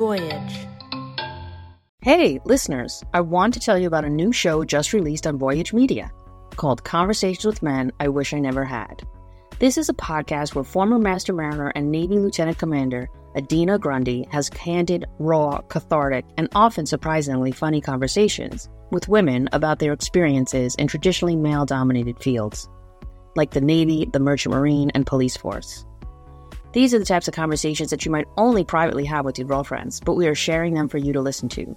Voyage. 0.00 0.66
Hey, 2.00 2.40
listeners, 2.46 3.04
I 3.12 3.20
want 3.20 3.52
to 3.52 3.60
tell 3.60 3.78
you 3.78 3.86
about 3.86 4.06
a 4.06 4.08
new 4.08 4.32
show 4.32 4.64
just 4.64 4.94
released 4.94 5.26
on 5.26 5.36
Voyage 5.36 5.74
Media 5.74 6.10
called 6.56 6.82
Conversations 6.84 7.44
with 7.44 7.62
Men 7.62 7.92
I 8.00 8.08
Wish 8.08 8.32
I 8.32 8.38
Never 8.38 8.64
Had. 8.64 9.02
This 9.58 9.76
is 9.76 9.90
a 9.90 9.92
podcast 9.92 10.54
where 10.54 10.64
former 10.64 10.98
Master 10.98 11.34
Mariner 11.34 11.70
and 11.74 11.92
Navy 11.92 12.18
Lieutenant 12.18 12.56
Commander 12.56 13.10
Adina 13.36 13.78
Grundy 13.78 14.26
has 14.30 14.48
candid, 14.48 15.04
raw, 15.18 15.60
cathartic, 15.68 16.24
and 16.38 16.48
often 16.54 16.86
surprisingly 16.86 17.52
funny 17.52 17.82
conversations 17.82 18.70
with 18.90 19.06
women 19.06 19.50
about 19.52 19.80
their 19.80 19.92
experiences 19.92 20.74
in 20.76 20.86
traditionally 20.86 21.36
male 21.36 21.66
dominated 21.66 22.18
fields, 22.20 22.70
like 23.36 23.50
the 23.50 23.60
Navy, 23.60 24.08
the 24.10 24.18
Merchant 24.18 24.54
Marine, 24.54 24.90
and 24.94 25.06
police 25.06 25.36
force. 25.36 25.84
These 26.72 26.94
are 26.94 26.98
the 27.00 27.04
types 27.04 27.26
of 27.26 27.34
conversations 27.34 27.90
that 27.90 28.04
you 28.04 28.12
might 28.12 28.28
only 28.36 28.64
privately 28.64 29.04
have 29.06 29.24
with 29.24 29.38
your 29.38 29.48
girlfriends, 29.48 29.98
but 29.98 30.14
we 30.14 30.28
are 30.28 30.34
sharing 30.34 30.74
them 30.74 30.88
for 30.88 30.98
you 30.98 31.12
to 31.12 31.20
listen 31.20 31.48
to. 31.50 31.74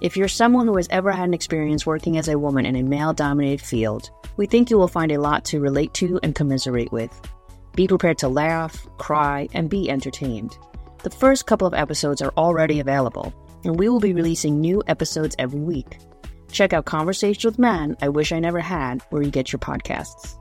If 0.00 0.16
you're 0.16 0.26
someone 0.26 0.66
who 0.66 0.76
has 0.76 0.88
ever 0.90 1.12
had 1.12 1.28
an 1.28 1.34
experience 1.34 1.86
working 1.86 2.18
as 2.18 2.26
a 2.26 2.38
woman 2.38 2.66
in 2.66 2.74
a 2.74 2.82
male 2.82 3.12
dominated 3.12 3.64
field, 3.64 4.10
we 4.36 4.46
think 4.46 4.68
you 4.68 4.76
will 4.76 4.88
find 4.88 5.12
a 5.12 5.20
lot 5.20 5.44
to 5.46 5.60
relate 5.60 5.94
to 5.94 6.18
and 6.24 6.34
commiserate 6.34 6.90
with. 6.90 7.20
Be 7.76 7.86
prepared 7.86 8.18
to 8.18 8.28
laugh, 8.28 8.84
cry, 8.98 9.48
and 9.54 9.70
be 9.70 9.88
entertained. 9.88 10.58
The 11.04 11.10
first 11.10 11.46
couple 11.46 11.68
of 11.68 11.74
episodes 11.74 12.20
are 12.20 12.32
already 12.36 12.80
available, 12.80 13.32
and 13.62 13.78
we 13.78 13.88
will 13.88 14.00
be 14.00 14.12
releasing 14.12 14.60
new 14.60 14.82
episodes 14.88 15.36
every 15.38 15.60
week. 15.60 15.98
Check 16.50 16.72
out 16.72 16.84
Conversations 16.84 17.44
with 17.44 17.60
Man 17.60 17.96
I 18.02 18.08
Wish 18.08 18.32
I 18.32 18.40
Never 18.40 18.60
Had 18.60 19.02
where 19.10 19.22
you 19.22 19.30
get 19.30 19.52
your 19.52 19.60
podcasts. 19.60 20.36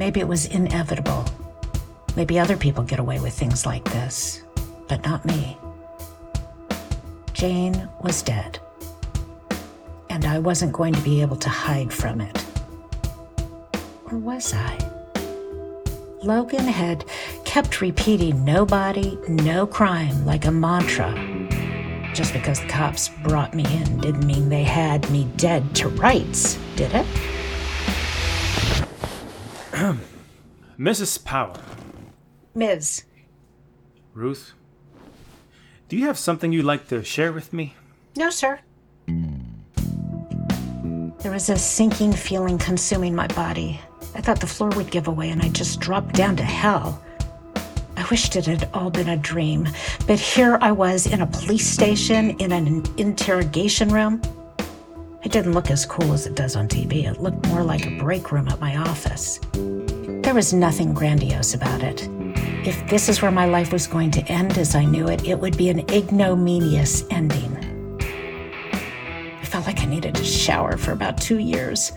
Maybe 0.00 0.18
it 0.18 0.26
was 0.26 0.46
inevitable. 0.46 1.26
Maybe 2.16 2.38
other 2.38 2.56
people 2.56 2.82
get 2.82 2.98
away 2.98 3.20
with 3.20 3.34
things 3.34 3.66
like 3.66 3.84
this, 3.84 4.42
but 4.88 5.04
not 5.04 5.26
me. 5.26 5.58
Jane 7.34 7.86
was 8.00 8.22
dead, 8.22 8.58
and 10.08 10.24
I 10.24 10.38
wasn't 10.38 10.72
going 10.72 10.94
to 10.94 11.02
be 11.02 11.20
able 11.20 11.36
to 11.36 11.50
hide 11.50 11.92
from 11.92 12.22
it. 12.22 12.42
Or 14.10 14.16
was 14.16 14.54
I? 14.54 14.78
Logan 16.22 16.64
had 16.64 17.04
kept 17.44 17.82
repeating 17.82 18.42
nobody, 18.42 19.18
no 19.28 19.66
crime 19.66 20.24
like 20.24 20.46
a 20.46 20.50
mantra. 20.50 21.12
Just 22.14 22.32
because 22.32 22.58
the 22.58 22.68
cops 22.68 23.10
brought 23.22 23.52
me 23.52 23.64
in 23.76 23.98
didn't 23.98 24.24
mean 24.24 24.48
they 24.48 24.64
had 24.64 25.10
me 25.10 25.24
dead 25.36 25.74
to 25.74 25.88
rights, 25.90 26.58
did 26.74 26.94
it? 26.94 27.06
Mrs. 30.78 31.24
Powell, 31.24 31.56
Ms. 32.54 33.04
Ruth, 34.12 34.52
do 35.88 35.96
you 35.96 36.04
have 36.06 36.18
something 36.18 36.52
you'd 36.52 36.66
like 36.66 36.88
to 36.88 37.02
share 37.02 37.32
with 37.32 37.54
me? 37.54 37.74
No, 38.14 38.28
sir. 38.28 38.60
There 41.20 41.32
was 41.32 41.48
a 41.48 41.56
sinking 41.56 42.12
feeling 42.12 42.58
consuming 42.58 43.14
my 43.14 43.26
body. 43.28 43.80
I 44.14 44.20
thought 44.20 44.40
the 44.40 44.46
floor 44.46 44.70
would 44.76 44.90
give 44.90 45.08
away 45.08 45.30
and 45.30 45.40
I 45.40 45.48
just 45.48 45.80
dropped 45.80 46.14
down 46.14 46.36
to 46.36 46.44
hell. 46.44 47.02
I 47.96 48.06
wished 48.10 48.36
it 48.36 48.44
had 48.44 48.68
all 48.74 48.90
been 48.90 49.08
a 49.08 49.16
dream, 49.16 49.66
but 50.06 50.20
here 50.20 50.58
I 50.60 50.72
was 50.72 51.06
in 51.06 51.22
a 51.22 51.26
police 51.26 51.66
station 51.66 52.30
in 52.38 52.52
an 52.52 52.84
interrogation 52.98 53.88
room. 53.88 54.20
It 55.22 55.32
didn't 55.32 55.52
look 55.52 55.70
as 55.70 55.84
cool 55.84 56.14
as 56.14 56.26
it 56.26 56.34
does 56.34 56.56
on 56.56 56.66
TV. 56.66 57.04
It 57.04 57.20
looked 57.20 57.46
more 57.48 57.62
like 57.62 57.86
a 57.86 57.98
break 57.98 58.32
room 58.32 58.48
at 58.48 58.58
my 58.58 58.76
office. 58.76 59.38
There 60.30 60.36
was 60.36 60.54
nothing 60.54 60.94
grandiose 60.94 61.54
about 61.54 61.82
it. 61.82 62.08
If 62.64 62.88
this 62.88 63.08
is 63.08 63.20
where 63.20 63.32
my 63.32 63.46
life 63.46 63.72
was 63.72 63.88
going 63.88 64.12
to 64.12 64.22
end 64.30 64.58
as 64.58 64.76
I 64.76 64.84
knew 64.84 65.08
it, 65.08 65.26
it 65.26 65.36
would 65.36 65.56
be 65.56 65.70
an 65.70 65.80
ignominious 65.90 67.02
ending. 67.10 67.98
I 68.00 69.44
felt 69.44 69.66
like 69.66 69.80
I 69.80 69.86
needed 69.86 70.16
a 70.16 70.24
shower 70.24 70.76
for 70.76 70.92
about 70.92 71.20
two 71.20 71.38
years. 71.38 71.90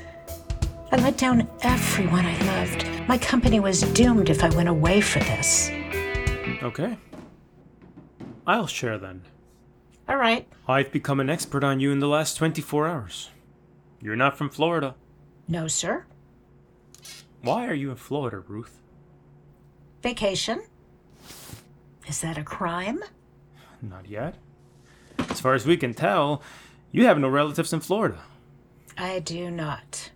I 0.92 0.96
let 0.96 1.16
down 1.16 1.48
everyone 1.62 2.26
I 2.26 2.36
loved. 2.48 2.88
My 3.08 3.20
company 3.20 3.60
was 3.60 3.82
doomed 3.94 4.32
if 4.32 4.44
I 4.44 4.50
went 4.50 4.68
away 4.68 5.00
for 5.00 5.20
this. 5.20 5.70
Okay. 6.64 6.98
I'll 8.48 8.66
share 8.66 8.98
then. 8.98 9.22
All 10.10 10.18
right. 10.18 10.48
I've 10.68 10.92
become 10.92 11.20
an 11.20 11.30
expert 11.30 11.64
on 11.64 11.80
you 11.80 11.92
in 11.92 12.00
the 12.00 12.08
last 12.08 12.38
24 12.38 12.88
hours. 12.88 13.30
You're 14.02 14.16
not 14.16 14.40
from 14.40 14.50
Florida. 14.50 14.96
No, 15.48 15.68
sir. 15.68 16.08
Why 17.44 17.68
are 17.68 17.74
you 17.74 17.92
in 17.92 17.98
Florida, 17.98 18.40
Ruth? 18.40 18.81
Vacation. 20.02 20.64
Is 22.08 22.22
that 22.22 22.38
a 22.38 22.44
crime? 22.44 23.04
Not 23.81 24.08
yet. 24.08 24.36
As 25.30 25.42
far 25.42 25.54
as 25.54 25.66
we 25.66 25.76
can 25.76 25.94
tell, 25.94 26.42
you 26.94 27.06
have 27.06 27.20
no 27.20 27.28
relatives 27.28 27.74
in 27.74 27.81
Florida. 27.81 28.20
I 28.98 29.20
do 29.20 29.52
not. 29.52 30.12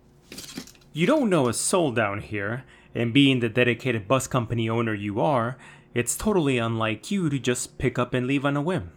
You 0.94 1.06
don't 1.06 1.28
know 1.28 1.48
a 1.48 1.52
soul 1.54 1.92
down 1.92 2.20
here, 2.20 2.64
and 2.94 3.12
being 3.12 3.40
the 3.40 3.50
dedicated 3.50 4.08
bus 4.08 4.26
company 4.26 4.68
owner 4.70 4.94
you 4.94 5.20
are, 5.20 5.58
it's 5.92 6.16
totally 6.16 6.56
unlike 6.56 7.10
you 7.10 7.28
to 7.28 7.38
just 7.38 7.76
pick 7.76 7.98
up 7.98 8.14
and 8.14 8.26
leave 8.26 8.46
on 8.46 8.56
a 8.56 8.62
whim. 8.62 8.90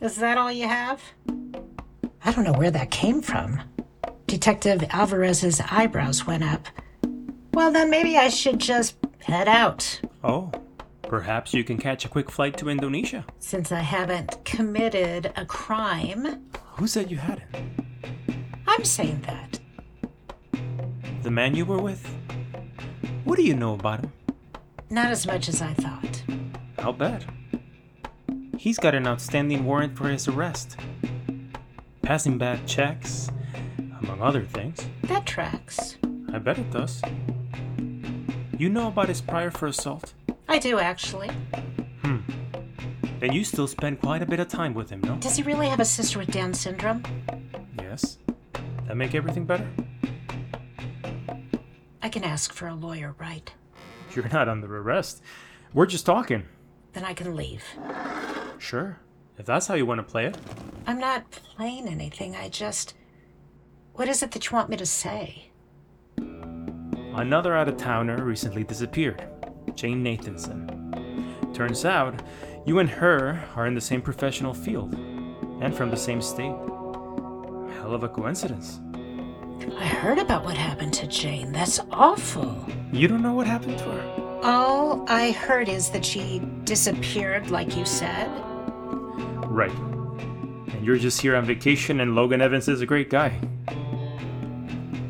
Is 0.00 0.16
that 0.16 0.38
all 0.38 0.52
you 0.52 0.68
have? 0.68 1.02
I 2.24 2.30
don't 2.30 2.44
know 2.44 2.52
where 2.52 2.70
that 2.70 2.92
came 2.92 3.20
from. 3.20 3.60
Detective 4.28 4.84
Alvarez's 4.90 5.60
eyebrows 5.60 6.24
went 6.24 6.44
up. 6.44 6.66
Well, 7.56 7.72
then 7.72 7.88
maybe 7.88 8.18
I 8.18 8.28
should 8.28 8.58
just 8.58 8.96
head 9.20 9.48
out, 9.48 9.98
Oh, 10.22 10.52
perhaps 11.04 11.54
you 11.54 11.64
can 11.64 11.78
catch 11.78 12.04
a 12.04 12.08
quick 12.08 12.30
flight 12.30 12.54
to 12.58 12.68
Indonesia. 12.68 13.24
since 13.38 13.72
I 13.72 13.80
haven't 13.80 14.44
committed 14.44 15.32
a 15.36 15.46
crime. 15.46 16.44
Who 16.74 16.86
said 16.86 17.10
you 17.10 17.16
hadn't? 17.16 17.48
I'm 18.66 18.84
saying 18.84 19.22
that. 19.22 19.58
The 21.22 21.30
man 21.30 21.54
you 21.56 21.64
were 21.64 21.80
with? 21.80 22.06
What 23.24 23.36
do 23.36 23.42
you 23.42 23.54
know 23.54 23.72
about 23.72 24.00
him? 24.00 24.12
Not 24.90 25.06
as 25.10 25.26
much 25.26 25.48
as 25.48 25.62
I 25.62 25.72
thought. 25.72 26.22
I'll 26.80 26.92
bet. 26.92 27.24
He's 28.58 28.76
got 28.78 28.94
an 28.94 29.06
outstanding 29.06 29.64
warrant 29.64 29.96
for 29.96 30.10
his 30.10 30.28
arrest. 30.28 30.76
Passing 32.02 32.36
bad 32.36 32.66
checks, 32.66 33.30
among 34.02 34.20
other 34.20 34.44
things. 34.44 34.86
That 35.04 35.24
tracks. 35.24 35.96
I 36.34 36.38
bet 36.38 36.58
it 36.58 36.70
does. 36.70 37.00
You 38.58 38.70
know 38.70 38.88
about 38.88 39.08
his 39.08 39.20
prior 39.20 39.50
for 39.50 39.66
assault? 39.66 40.14
I 40.48 40.58
do, 40.58 40.78
actually. 40.78 41.28
Hmm. 42.02 42.20
Then 43.20 43.32
you 43.32 43.44
still 43.44 43.66
spend 43.66 44.00
quite 44.00 44.22
a 44.22 44.26
bit 44.26 44.40
of 44.40 44.48
time 44.48 44.72
with 44.72 44.88
him, 44.88 45.00
no? 45.02 45.16
Does 45.16 45.36
he 45.36 45.42
really 45.42 45.68
have 45.68 45.80
a 45.80 45.84
sister 45.84 46.18
with 46.18 46.30
Down 46.30 46.54
syndrome? 46.54 47.02
Yes. 47.78 48.16
That 48.86 48.96
make 48.96 49.14
everything 49.14 49.44
better? 49.44 49.68
I 52.02 52.08
can 52.08 52.24
ask 52.24 52.52
for 52.52 52.66
a 52.68 52.74
lawyer, 52.74 53.14
right? 53.18 53.52
You're 54.14 54.28
not 54.28 54.48
under 54.48 54.74
arrest. 54.78 55.22
We're 55.74 55.86
just 55.86 56.06
talking. 56.06 56.44
Then 56.94 57.04
I 57.04 57.12
can 57.12 57.36
leave. 57.36 57.62
Sure. 58.58 58.98
If 59.36 59.44
that's 59.44 59.66
how 59.66 59.74
you 59.74 59.84
want 59.84 59.98
to 59.98 60.02
play 60.02 60.24
it. 60.24 60.38
I'm 60.86 60.98
not 60.98 61.30
playing 61.30 61.88
anything. 61.88 62.34
I 62.34 62.48
just. 62.48 62.94
What 63.92 64.08
is 64.08 64.22
it 64.22 64.30
that 64.30 64.46
you 64.46 64.56
want 64.56 64.70
me 64.70 64.78
to 64.78 64.86
say? 64.86 65.50
Another 67.16 67.56
out 67.56 67.66
of 67.66 67.78
towner 67.78 68.22
recently 68.22 68.62
disappeared 68.62 69.24
Jane 69.74 70.04
Nathanson. 70.04 71.54
Turns 71.54 71.86
out, 71.86 72.20
you 72.66 72.78
and 72.78 72.90
her 72.90 73.42
are 73.56 73.66
in 73.66 73.74
the 73.74 73.80
same 73.80 74.02
professional 74.02 74.52
field 74.52 74.92
and 75.62 75.74
from 75.74 75.90
the 75.90 75.96
same 75.96 76.20
state. 76.20 76.54
Hell 77.72 77.94
of 77.94 78.02
a 78.02 78.08
coincidence. 78.10 78.80
I 79.78 79.86
heard 79.86 80.18
about 80.18 80.44
what 80.44 80.58
happened 80.58 80.92
to 80.92 81.06
Jane. 81.06 81.52
That's 81.52 81.80
awful. 81.90 82.54
You 82.92 83.08
don't 83.08 83.22
know 83.22 83.32
what 83.32 83.46
happened 83.46 83.78
to 83.78 83.84
her? 83.84 84.40
All 84.42 85.06
I 85.08 85.30
heard 85.30 85.70
is 85.70 85.88
that 85.90 86.04
she 86.04 86.42
disappeared, 86.64 87.50
like 87.50 87.78
you 87.78 87.86
said. 87.86 88.28
Right. 89.46 89.72
And 89.72 90.84
you're 90.84 90.98
just 90.98 91.22
here 91.22 91.34
on 91.34 91.46
vacation, 91.46 92.00
and 92.00 92.14
Logan 92.14 92.42
Evans 92.42 92.68
is 92.68 92.82
a 92.82 92.86
great 92.86 93.08
guy. 93.08 93.40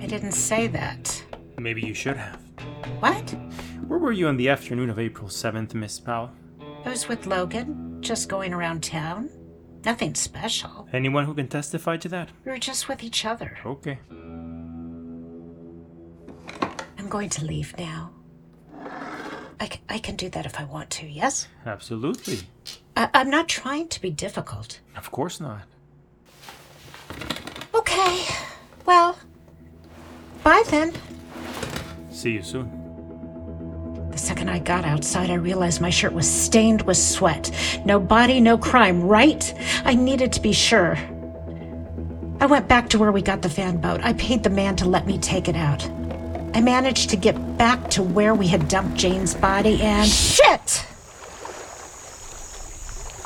I 0.01 0.07
didn't 0.07 0.33
say 0.33 0.69
that. 0.69 1.16
Maybe 1.59 1.83
you 1.83 1.95
should 1.95 2.17
have. 2.17 2.41
What? 3.01 3.31
Where 3.89 3.99
were 3.99 4.13
you 4.13 4.29
on 4.29 4.37
the 4.37 4.49
afternoon 4.49 4.91
of 4.91 4.99
April 4.99 5.29
7th, 5.29 5.75
Miss 5.75 5.99
Powell? 5.99 6.31
I 6.85 6.91
was 6.91 7.09
with 7.09 7.27
Logan, 7.27 7.99
just 8.01 8.29
going 8.29 8.53
around 8.53 8.83
town. 8.83 9.31
Nothing 9.85 10.15
special. 10.15 10.89
Anyone 10.93 11.25
who 11.25 11.35
can 11.35 11.49
testify 11.49 11.97
to 11.99 12.09
that? 12.09 12.29
We 12.45 12.51
were 12.53 12.59
just 12.59 12.89
with 12.89 13.03
each 13.03 13.25
other. 13.25 13.57
Okay. 13.65 13.99
I'm 16.99 17.09
going 17.09 17.29
to 17.31 17.45
leave 17.45 17.75
now. 17.79 18.11
I, 19.59 19.69
c- 19.69 19.81
I 19.89 19.99
can 19.99 20.17
do 20.17 20.29
that 20.31 20.45
if 20.45 20.59
I 20.61 20.65
want 20.65 20.91
to, 20.91 21.07
yes? 21.07 21.49
Absolutely. 21.65 22.41
I, 22.97 23.09
I'm 23.15 23.31
not 23.31 23.49
trying 23.49 23.89
to 23.89 24.01
be 24.01 24.11
difficult. 24.11 24.81
Of 24.97 25.11
course 25.11 25.41
not. 25.41 25.63
Okay. 27.75 28.25
Well, 28.85 29.19
bye 30.43 30.63
then. 30.69 30.93
See 32.17 32.31
you 32.31 32.43
soon. 32.43 34.09
The 34.11 34.17
second 34.17 34.49
I 34.49 34.59
got 34.59 34.87
outside, 34.87 35.29
I 35.29 35.35
realized 35.35 35.83
my 35.83 35.91
shirt 35.91 36.15
was 36.15 36.27
stained 36.27 36.81
with 36.83 36.97
sweat. 36.97 37.51
No 37.85 38.01
body, 38.01 38.41
no 38.41 38.57
crime, 38.57 39.03
right? 39.03 39.53
I 39.85 39.95
needed 39.95 40.33
to 40.33 40.41
be 40.41 40.55
sure. 40.55 40.97
I 42.41 42.47
went 42.47 42.69
back 42.69 42.89
to 42.89 42.99
where 42.99 43.13
we 43.13 43.21
got 43.21 43.43
the 43.43 43.51
fan 43.51 43.83
boat. 43.83 44.01
I 44.03 44.15
paid 44.15 44.43
the 44.43 44.49
man 44.49 44.77
to 44.77 44.89
let 44.89 45.07
me 45.07 45.19
take 45.19 45.47
it 45.47 45.57
out. 45.57 45.87
I 46.55 46.63
managed 46.63 47.11
to 47.11 47.17
get 47.17 47.59
back 47.59 47.91
to 47.91 48.03
where 48.03 48.35
we 48.35 48.49
had 48.49 48.67
dumped 48.67 48.97
Jane's 48.97 49.35
body 49.35 49.83
and. 49.83 50.09
Shit! 50.09 50.87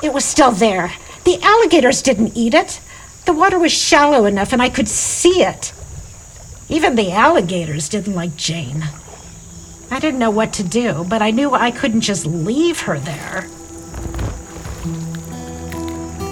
It 0.03 0.11
was 0.11 0.25
still 0.25 0.51
there. 0.51 0.91
The 1.23 1.39
alligators 1.41 2.01
didn't 2.01 2.35
eat 2.35 2.53
it. 2.53 2.81
The 3.25 3.31
water 3.31 3.57
was 3.57 3.71
shallow 3.71 4.25
enough 4.25 4.51
and 4.51 4.61
I 4.61 4.67
could 4.67 4.89
see 4.89 5.43
it. 5.43 5.71
Even 6.71 6.95
the 6.95 7.11
alligators 7.11 7.89
didn't 7.89 8.15
like 8.15 8.37
Jane. 8.37 8.85
I 9.91 9.99
didn't 9.99 10.19
know 10.19 10.31
what 10.31 10.53
to 10.53 10.63
do, 10.63 11.05
but 11.09 11.21
I 11.21 11.31
knew 11.31 11.53
I 11.53 11.69
couldn't 11.69 11.99
just 11.99 12.25
leave 12.25 12.79
her 12.81 12.97
there. 12.97 13.45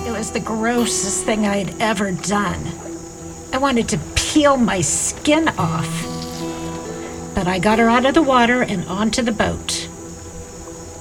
It 0.08 0.12
was 0.14 0.32
the 0.32 0.40
grossest 0.40 1.26
thing 1.26 1.46
I 1.46 1.58
had 1.58 1.82
ever 1.82 2.14
done. 2.14 2.72
I 3.52 3.58
wanted 3.58 3.90
to 3.90 4.00
peel 4.16 4.56
my 4.56 4.80
skin 4.80 5.50
off. 5.58 6.06
But 7.36 7.48
I 7.48 7.60
got 7.60 7.80
her 7.80 7.90
out 7.90 8.06
of 8.06 8.14
the 8.14 8.24
water 8.24 8.62
and 8.62 8.86
onto 8.86 9.22
the 9.22 9.34
boat. 9.34 9.90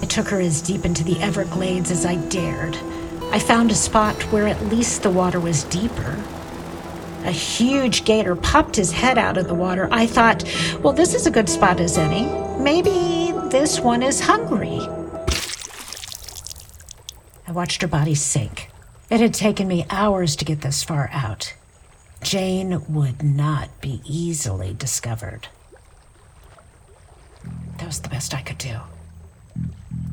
I 0.02 0.06
took 0.06 0.26
her 0.30 0.40
as 0.40 0.60
deep 0.60 0.84
into 0.84 1.04
the 1.04 1.20
Everglades 1.20 1.92
as 1.92 2.04
I 2.04 2.16
dared. 2.16 2.76
I 3.30 3.38
found 3.38 3.70
a 3.70 3.76
spot 3.76 4.20
where 4.32 4.48
at 4.48 4.66
least 4.66 5.04
the 5.04 5.10
water 5.10 5.38
was 5.38 5.62
deeper. 5.62 6.16
A 7.24 7.30
huge 7.30 8.04
gator 8.04 8.34
popped 8.36 8.76
his 8.76 8.92
head 8.92 9.18
out 9.18 9.36
of 9.36 9.48
the 9.48 9.54
water. 9.54 9.88
I 9.90 10.06
thought, 10.06 10.44
well, 10.82 10.92
this 10.92 11.14
is 11.14 11.26
a 11.26 11.30
good 11.30 11.48
spot 11.48 11.80
as 11.80 11.98
any. 11.98 12.26
Maybe 12.62 13.32
this 13.50 13.80
one 13.80 14.02
is 14.02 14.20
hungry. 14.20 14.80
I 17.46 17.52
watched 17.52 17.82
her 17.82 17.88
body 17.88 18.14
sink. 18.14 18.70
It 19.10 19.20
had 19.20 19.34
taken 19.34 19.68
me 19.68 19.86
hours 19.90 20.36
to 20.36 20.44
get 20.44 20.60
this 20.60 20.82
far 20.82 21.08
out. 21.12 21.54
Jane 22.22 22.82
would 22.88 23.22
not 23.22 23.80
be 23.80 24.02
easily 24.04 24.74
discovered. 24.74 25.48
That 27.78 27.86
was 27.86 28.00
the 28.00 28.08
best 28.08 28.34
I 28.34 28.42
could 28.42 28.58
do. 28.58 28.76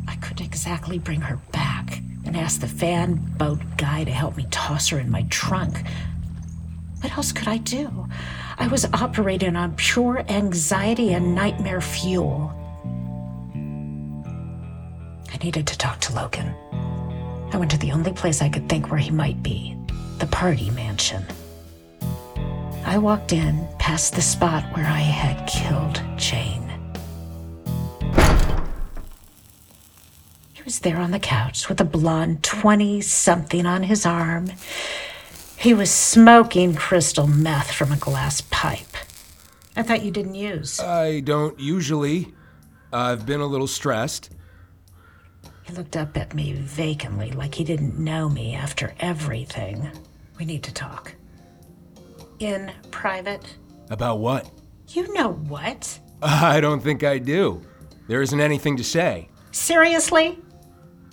I 0.08 0.16
couldn't 0.18 0.46
exactly 0.46 1.00
bring 1.00 1.22
her 1.22 1.40
back 1.52 2.02
and 2.26 2.38
ask 2.38 2.62
the 2.62 2.68
fan 2.68 3.16
boat 3.38 3.60
guy 3.78 4.04
to 4.04 4.12
help 4.12 4.38
me 4.38 4.48
toss 4.50 4.90
her 4.90 5.00
in 5.00 5.10
my 5.12 5.24
trunk. 5.30 5.84
What 7.06 7.18
else 7.18 7.32
could 7.32 7.48
I 7.48 7.58
do? 7.58 8.08
I 8.58 8.66
was 8.66 8.86
operating 8.86 9.56
on 9.56 9.76
pure 9.76 10.26
anxiety 10.28 11.14
and 11.14 11.36
nightmare 11.36 11.80
fuel. 11.80 12.52
I 15.32 15.38
needed 15.44 15.68
to 15.68 15.78
talk 15.78 16.00
to 16.02 16.16
Logan. 16.16 16.52
I 17.54 17.58
went 17.58 17.70
to 17.70 17.78
the 17.78 17.92
only 17.92 18.12
place 18.12 18.42
I 18.42 18.50
could 18.50 18.68
think 18.68 18.90
where 18.90 19.00
he 19.00 19.12
might 19.12 19.44
be 19.44 19.78
the 20.18 20.26
party 20.26 20.72
mansion. 20.72 21.24
I 22.84 22.98
walked 22.98 23.34
in 23.34 23.68
past 23.78 24.16
the 24.16 24.24
spot 24.24 24.64
where 24.76 24.88
I 24.88 25.02
had 25.02 25.48
killed 25.48 26.02
Jane. 26.18 26.72
He 30.54 30.64
was 30.64 30.80
there 30.80 30.98
on 30.98 31.12
the 31.12 31.20
couch 31.20 31.70
with 31.70 31.80
a 31.80 31.86
blonde 31.86 32.42
20 32.42 33.00
something 33.02 33.68
on 33.68 33.84
his 33.84 34.08
arm. 34.08 34.50
He 35.66 35.74
was 35.74 35.90
smoking 35.90 36.76
crystal 36.76 37.26
meth 37.26 37.72
from 37.72 37.92
a 37.92 37.98
glass 37.98 38.40
pipe. 38.52 38.96
I 39.76 39.82
thought 39.82 40.04
you 40.04 40.12
didn't 40.12 40.36
use. 40.36 40.80
I 40.80 41.22
don't 41.22 41.60
usually. 41.60 42.36
I've 42.94 43.26
been 43.26 43.40
a 43.40 43.48
little 43.48 43.66
stressed. 43.66 44.30
He 45.64 45.74
looked 45.74 45.98
up 45.98 46.18
at 46.18 46.36
me 46.36 46.54
vacantly, 46.54 47.32
like 47.32 47.56
he 47.56 47.64
didn't 47.64 47.98
know 47.98 48.30
me 48.30 48.54
after 48.54 48.94
everything. 49.00 49.90
We 50.38 50.46
need 50.46 50.62
to 50.66 50.72
talk. 50.72 51.16
In 52.38 52.72
private? 52.92 53.58
About 53.90 54.20
what? 54.20 54.48
You 54.90 55.12
know 55.16 55.32
what? 55.32 56.00
I 56.22 56.62
don't 56.62 56.84
think 56.84 57.04
I 57.04 57.18
do. 57.18 57.66
There 58.08 58.22
isn't 58.22 58.40
anything 58.40 58.78
to 58.78 58.84
say. 58.84 59.30
Seriously? 59.52 60.38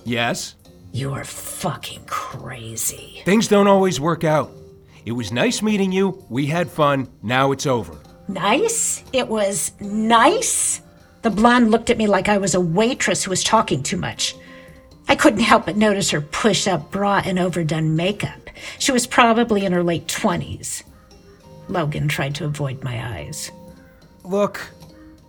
Yes? 0.05 0.57
You're 0.95 1.25
fucking 1.25 2.05
crazy. 2.05 3.23
Things 3.25 3.49
don't 3.49 3.67
always 3.67 3.99
work 3.99 4.25
out. 4.25 4.53
It 5.07 5.13
was 5.13 5.33
nice 5.33 5.63
meeting 5.63 5.91
you. 5.91 6.23
We 6.29 6.47
had 6.47 6.71
fun. 6.71 7.09
Now 7.23 7.51
it's 7.53 7.65
over. 7.67 7.99
Nice? 8.29 9.03
It 9.11 9.27
was 9.27 9.73
nice? 9.81 10.83
The 11.23 11.31
blonde 11.31 11.71
looked 11.71 11.89
at 11.89 11.97
me 11.97 12.07
like 12.07 12.29
I 12.29 12.37
was 12.37 12.55
a 12.55 12.61
waitress 12.61 13.25
who 13.25 13.31
was 13.31 13.43
talking 13.43 13.83
too 13.83 13.97
much. 13.97 14.37
I 15.09 15.17
couldn't 15.17 15.41
help 15.41 15.65
but 15.65 15.79
notice 15.79 16.11
her 16.11 16.21
push 16.21 16.69
up 16.69 16.91
bra 16.91 17.23
and 17.25 17.39
overdone 17.39 17.97
makeup. 17.97 18.51
She 18.79 18.93
was 18.93 19.07
probably 19.07 19.65
in 19.65 19.73
her 19.73 19.83
late 19.83 20.07
20s. 20.09 20.83
Logan 21.69 22.07
tried 22.07 22.35
to 22.35 22.45
avoid 22.45 22.85
my 22.85 23.17
eyes. 23.17 23.51
Look, 24.25 24.61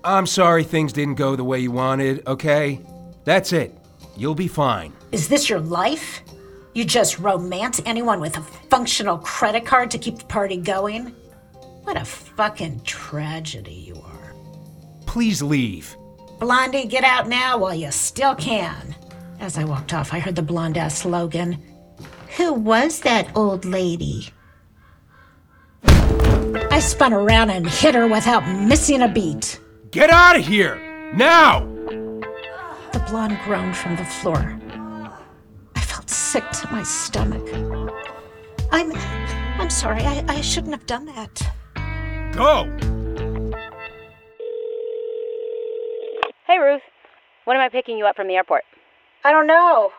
I'm 0.04 0.27
sorry 0.27 0.65
things 0.65 0.92
didn't 0.92 1.15
go 1.15 1.38
the 1.38 1.45
way 1.45 1.60
you 1.60 1.71
wanted, 1.71 2.27
okay? 2.27 2.81
That's 3.24 3.54
it. 3.54 3.74
You'll 4.15 4.36
be 4.36 4.48
fine. 4.48 4.94
Is 5.12 5.27
this 5.27 5.50
your 5.50 5.60
life? 5.60 6.21
You 6.74 6.86
just 6.86 7.19
romance 7.19 7.81
anyone 7.86 8.19
with 8.19 8.38
a 8.38 8.42
functional 8.42 9.18
credit 9.19 9.65
card 9.65 9.92
to 9.92 9.98
keep 9.98 10.18
the 10.19 10.25
party 10.25 10.57
going? 10.57 11.15
What 11.83 12.01
a 12.01 12.06
fucking 12.06 12.81
tragedy 12.83 13.74
you 13.74 13.95
are. 13.95 14.33
Please 15.06 15.42
leave. 15.42 15.95
Blondie, 16.39 16.86
get 16.86 17.04
out 17.04 17.27
now 17.27 17.57
while 17.57 17.75
you 17.75 17.92
still 17.92 18.36
can. 18.36 18.95
As 19.39 19.57
I 19.57 19.65
walked 19.65 19.94
off, 19.94 20.13
I 20.13 20.19
heard 20.19 20.36
the 20.36 20.42
blonde 20.42 20.77
ask 20.77 21.06
Logan, 21.06 21.62
Who 22.38 22.54
was 22.54 23.01
that 23.01 23.30
old 23.36 23.65
lady? 23.65 24.30
I 25.83 26.80
spun 26.80 27.13
around 27.13 27.50
and 27.50 27.69
hit 27.69 27.95
her 27.95 28.07
without 28.07 28.48
missing 28.48 29.01
a 29.01 29.07
beat. 29.07 29.60
Get 29.92 30.10
out 30.10 30.38
of 30.38 30.45
here! 30.45 30.80
Now! 31.13 31.72
The 33.13 33.19
blonde 33.19 33.39
groaned 33.45 33.77
from 33.77 33.95
the 33.95 34.06
floor. 34.06 34.60
I 35.75 35.81
felt 35.81 36.10
sick 36.10 36.50
to 36.50 36.71
my 36.71 36.81
stomach. 36.81 37.48
I'm. 38.71 38.92
I'm 39.62 39.69
sorry. 39.69 40.01
I, 40.01 40.25
I 40.27 40.42
shouldn't 40.42 40.74
have 40.74 40.88
done 40.88 41.06
that. 41.06 41.44
Go! 42.36 42.63
Hey, 46.48 46.58
Ruth. 46.58 46.82
When 47.46 47.55
am 47.55 47.62
I 47.62 47.70
picking 47.70 48.00
you 48.00 48.08
up 48.08 48.15
from 48.15 48.27
the 48.27 48.34
airport? 48.34 48.63
I 49.24 49.29
don't 49.29 49.46
know. 49.46 49.91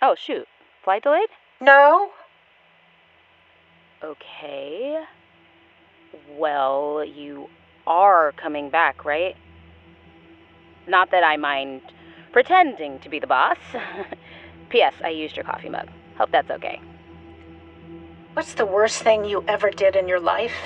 Oh, 0.00 0.14
shoot. 0.14 0.48
Flight 0.84 1.02
delayed? 1.02 1.28
No? 1.60 2.12
Okay. 4.02 5.04
Well, 6.30 7.04
you 7.04 7.50
are 7.86 8.32
coming 8.32 8.70
back, 8.70 9.04
right? 9.04 9.36
Not 10.86 11.10
that 11.10 11.24
I 11.24 11.36
mind 11.36 11.80
pretending 12.32 12.98
to 13.00 13.08
be 13.08 13.18
the 13.18 13.26
boss. 13.26 13.58
P.S. 14.68 14.94
I 15.02 15.10
used 15.10 15.36
your 15.36 15.44
coffee 15.44 15.68
mug. 15.68 15.88
Hope 16.18 16.30
that's 16.30 16.50
okay. 16.50 16.80
What's 18.34 18.54
the 18.54 18.66
worst 18.66 19.02
thing 19.02 19.24
you 19.24 19.44
ever 19.46 19.70
did 19.70 19.94
in 19.94 20.08
your 20.08 20.20
life? 20.20 20.56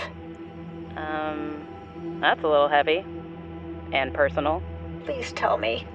Um, 0.97 1.67
that's 2.21 2.43
a 2.43 2.49
little 2.49 2.69
heavy. 2.69 3.05
And 3.93 4.13
personal. 4.13 4.63
Please 5.05 5.33
tell 5.33 5.59
me. 5.59 5.87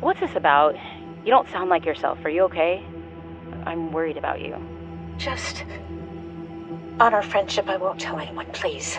What's 0.00 0.20
this 0.20 0.36
about? 0.36 0.76
You 1.24 1.30
don't 1.30 1.48
sound 1.50 1.70
like 1.70 1.84
yourself. 1.84 2.18
Are 2.24 2.30
you 2.30 2.42
okay? 2.44 2.84
I'm 3.66 3.92
worried 3.92 4.16
about 4.16 4.40
you. 4.40 4.56
Just. 5.16 5.64
On 7.00 7.14
our 7.14 7.22
friendship, 7.22 7.68
I 7.68 7.76
won't 7.76 8.00
tell 8.00 8.18
anyone, 8.18 8.46
please. 8.52 8.98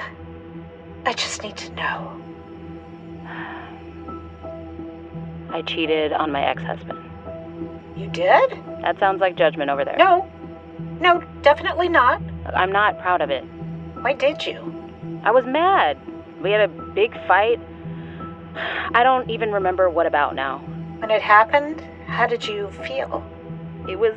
I 1.05 1.13
just 1.13 1.43
need 1.43 1.57
to 1.57 1.73
know. 1.73 2.20
I 5.53 5.61
cheated 5.61 6.13
on 6.13 6.31
my 6.31 6.43
ex 6.45 6.63
husband. 6.63 6.99
You 7.95 8.07
did? 8.09 8.51
That 8.81 8.97
sounds 8.99 9.21
like 9.21 9.35
judgment 9.35 9.69
over 9.69 9.85
there. 9.85 9.97
No. 9.97 10.29
No, 10.99 11.23
definitely 11.41 11.89
not. 11.89 12.21
I'm 12.55 12.71
not 12.71 12.99
proud 12.99 13.21
of 13.21 13.29
it. 13.29 13.43
Why 14.01 14.13
did 14.13 14.45
you? 14.45 14.73
I 15.23 15.31
was 15.31 15.45
mad. 15.45 15.97
We 16.41 16.51
had 16.51 16.61
a 16.61 16.67
big 16.67 17.13
fight. 17.27 17.59
I 18.93 19.03
don't 19.03 19.29
even 19.29 19.51
remember 19.51 19.89
what 19.89 20.05
about 20.05 20.35
now. 20.35 20.59
When 20.99 21.11
it 21.11 21.21
happened, 21.21 21.81
how 22.07 22.27
did 22.27 22.47
you 22.47 22.71
feel? 22.83 23.23
It 23.89 23.97
was 23.97 24.13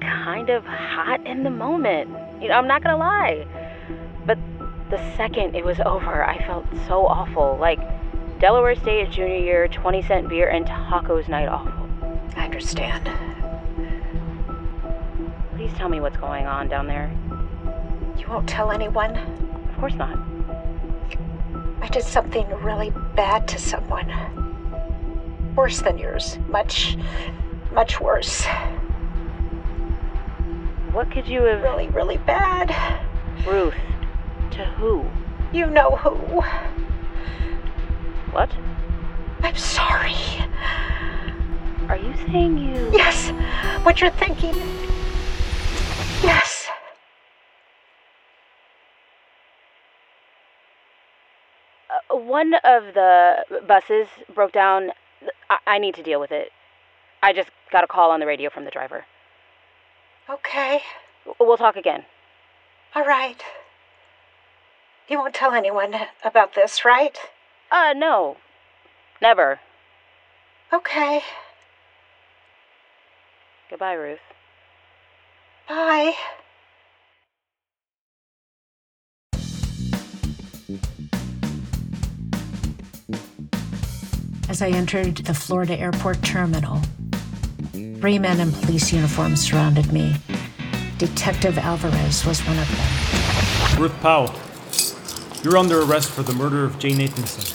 kind 0.00 0.50
of 0.50 0.64
hot 0.64 1.26
in 1.26 1.42
the 1.42 1.50
moment. 1.50 2.10
You 2.40 2.48
know, 2.48 2.54
I'm 2.54 2.66
not 2.66 2.82
gonna 2.82 2.96
lie. 2.96 3.46
But 4.26 4.38
the 4.90 4.98
second 5.16 5.54
it 5.54 5.64
was 5.64 5.80
over, 5.80 6.24
I 6.24 6.38
felt 6.46 6.66
so 6.86 7.06
awful. 7.06 7.56
Like 7.60 7.80
Delaware 8.42 8.74
State 8.74 9.08
junior 9.08 9.36
year, 9.36 9.68
20 9.68 10.02
cent 10.02 10.28
beer 10.28 10.48
and 10.48 10.66
tacos 10.66 11.28
night 11.28 11.46
awful. 11.46 11.88
I 12.34 12.44
understand. 12.44 13.08
Please 15.54 15.72
tell 15.74 15.88
me 15.88 16.00
what's 16.00 16.16
going 16.16 16.48
on 16.48 16.66
down 16.66 16.88
there. 16.88 17.08
You 18.18 18.26
won't 18.26 18.48
tell 18.48 18.72
anyone? 18.72 19.16
Of 19.16 19.76
course 19.78 19.94
not. 19.94 20.18
I 21.82 21.86
did 21.86 22.02
something 22.02 22.48
really 22.64 22.90
bad 23.14 23.46
to 23.46 23.60
someone. 23.60 24.12
Worse 25.54 25.80
than 25.80 25.96
yours. 25.96 26.40
Much, 26.48 26.96
much 27.70 28.00
worse. 28.00 28.44
What 30.90 31.12
could 31.12 31.28
you 31.28 31.42
have. 31.42 31.62
Really, 31.62 31.86
really 31.90 32.18
bad. 32.18 32.74
Ruth. 33.46 33.74
To 34.50 34.64
who? 34.64 35.08
You 35.52 35.66
know 35.66 35.90
who. 35.94 36.42
What? 38.32 38.50
I'm 39.42 39.56
sorry. 39.56 40.16
Are 41.88 41.98
you 41.98 42.14
saying 42.32 42.56
you. 42.56 42.90
Yes, 42.92 43.28
what 43.84 44.00
you're 44.00 44.10
thinking. 44.10 44.54
Yes. 46.22 46.66
Uh, 51.90 52.16
one 52.16 52.54
of 52.64 52.94
the 52.94 53.44
buses 53.68 54.08
broke 54.34 54.52
down. 54.52 54.92
I-, 55.50 55.58
I 55.66 55.78
need 55.78 55.94
to 55.96 56.02
deal 56.02 56.18
with 56.18 56.32
it. 56.32 56.52
I 57.22 57.34
just 57.34 57.50
got 57.70 57.84
a 57.84 57.86
call 57.86 58.10
on 58.10 58.20
the 58.20 58.26
radio 58.26 58.48
from 58.48 58.64
the 58.64 58.70
driver. 58.70 59.04
Okay. 60.30 60.80
We'll 61.38 61.58
talk 61.58 61.76
again. 61.76 62.06
All 62.94 63.04
right. 63.04 63.42
You 65.08 65.18
won't 65.18 65.34
tell 65.34 65.52
anyone 65.52 65.94
about 66.24 66.54
this, 66.54 66.82
right? 66.86 67.18
Uh, 67.72 67.94
no. 67.96 68.36
Never. 69.22 69.58
Okay. 70.74 71.22
Goodbye, 73.70 73.94
Ruth. 73.94 74.18
Bye. 75.66 76.14
As 84.50 84.60
I 84.60 84.68
entered 84.68 85.16
the 85.16 85.32
Florida 85.32 85.78
airport 85.78 86.22
terminal, 86.22 86.82
three 87.72 88.18
men 88.18 88.38
in 88.38 88.52
police 88.52 88.92
uniforms 88.92 89.40
surrounded 89.40 89.90
me. 89.90 90.14
Detective 90.98 91.56
Alvarez 91.56 92.26
was 92.26 92.40
one 92.40 92.58
of 92.58 92.68
them. 92.68 93.80
Ruth 93.80 93.98
Powell, 94.02 94.34
you're 95.42 95.56
under 95.56 95.80
arrest 95.80 96.10
for 96.10 96.22
the 96.22 96.34
murder 96.34 96.66
of 96.66 96.78
Jane 96.78 96.98
Nathanson. 96.98 97.51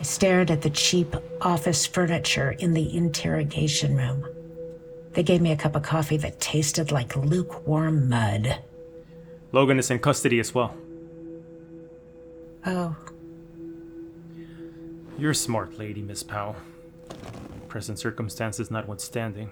I 0.00 0.02
stared 0.02 0.50
at 0.50 0.62
the 0.62 0.70
cheap 0.70 1.14
office 1.42 1.86
furniture 1.86 2.52
in 2.52 2.72
the 2.72 2.96
interrogation 2.96 3.94
room. 3.96 4.26
They 5.12 5.22
gave 5.22 5.42
me 5.42 5.52
a 5.52 5.56
cup 5.56 5.76
of 5.76 5.82
coffee 5.82 6.16
that 6.16 6.40
tasted 6.40 6.90
like 6.90 7.14
lukewarm 7.16 8.08
mud. 8.08 8.62
Logan 9.52 9.78
is 9.78 9.90
in 9.90 9.98
custody 9.98 10.40
as 10.40 10.54
well. 10.54 10.74
Oh, 12.64 12.96
You're 15.18 15.32
a 15.32 15.34
smart 15.34 15.78
lady, 15.78 16.00
Miss 16.00 16.22
Powell. 16.22 16.56
Present 17.68 17.98
circumstances 17.98 18.70
notwithstanding. 18.70 19.50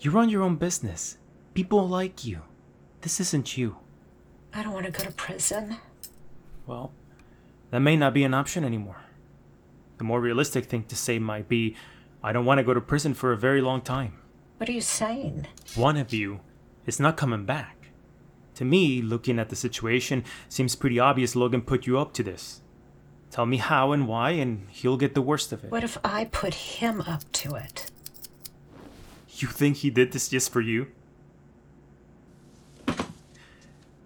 You 0.00 0.10
run 0.10 0.28
your 0.28 0.42
own 0.42 0.56
business. 0.56 1.16
People 1.54 1.88
like 1.88 2.24
you. 2.24 2.42
This 3.00 3.18
isn't 3.18 3.56
you. 3.56 3.76
I 4.52 4.62
don't 4.62 4.74
want 4.74 4.86
to 4.86 4.92
go 4.92 5.04
to 5.04 5.12
prison. 5.12 5.76
Well, 6.66 6.92
that 7.70 7.80
may 7.80 7.96
not 7.96 8.12
be 8.12 8.24
an 8.24 8.34
option 8.34 8.62
anymore. 8.64 8.96
The 9.98 10.04
more 10.04 10.20
realistic 10.20 10.66
thing 10.66 10.84
to 10.84 10.96
say 10.96 11.18
might 11.18 11.48
be 11.48 11.76
I 12.22 12.32
don't 12.32 12.44
want 12.44 12.58
to 12.58 12.64
go 12.64 12.74
to 12.74 12.80
prison 12.80 13.14
for 13.14 13.32
a 13.32 13.36
very 13.36 13.60
long 13.60 13.80
time. 13.80 14.14
What 14.56 14.68
are 14.68 14.72
you 14.72 14.80
saying? 14.80 15.46
One 15.76 15.96
of 15.96 16.12
you 16.12 16.40
is 16.86 16.98
not 16.98 17.16
coming 17.16 17.44
back. 17.44 17.90
To 18.56 18.64
me, 18.64 19.00
looking 19.02 19.38
at 19.38 19.50
the 19.50 19.56
situation, 19.56 20.24
seems 20.48 20.74
pretty 20.74 20.98
obvious 20.98 21.36
Logan 21.36 21.62
put 21.62 21.86
you 21.86 21.98
up 21.98 22.12
to 22.14 22.24
this. 22.24 22.60
Tell 23.30 23.46
me 23.46 23.58
how 23.58 23.92
and 23.92 24.08
why, 24.08 24.30
and 24.30 24.66
he'll 24.70 24.96
get 24.96 25.14
the 25.14 25.22
worst 25.22 25.52
of 25.52 25.62
it. 25.62 25.70
What 25.70 25.84
if 25.84 25.98
I 26.04 26.24
put 26.24 26.54
him 26.54 27.02
up 27.02 27.30
to 27.32 27.54
it? 27.54 27.90
You 29.36 29.46
think 29.46 29.76
he 29.76 29.90
did 29.90 30.10
this 30.10 30.28
just 30.28 30.50
for 30.50 30.60
you? 30.60 30.88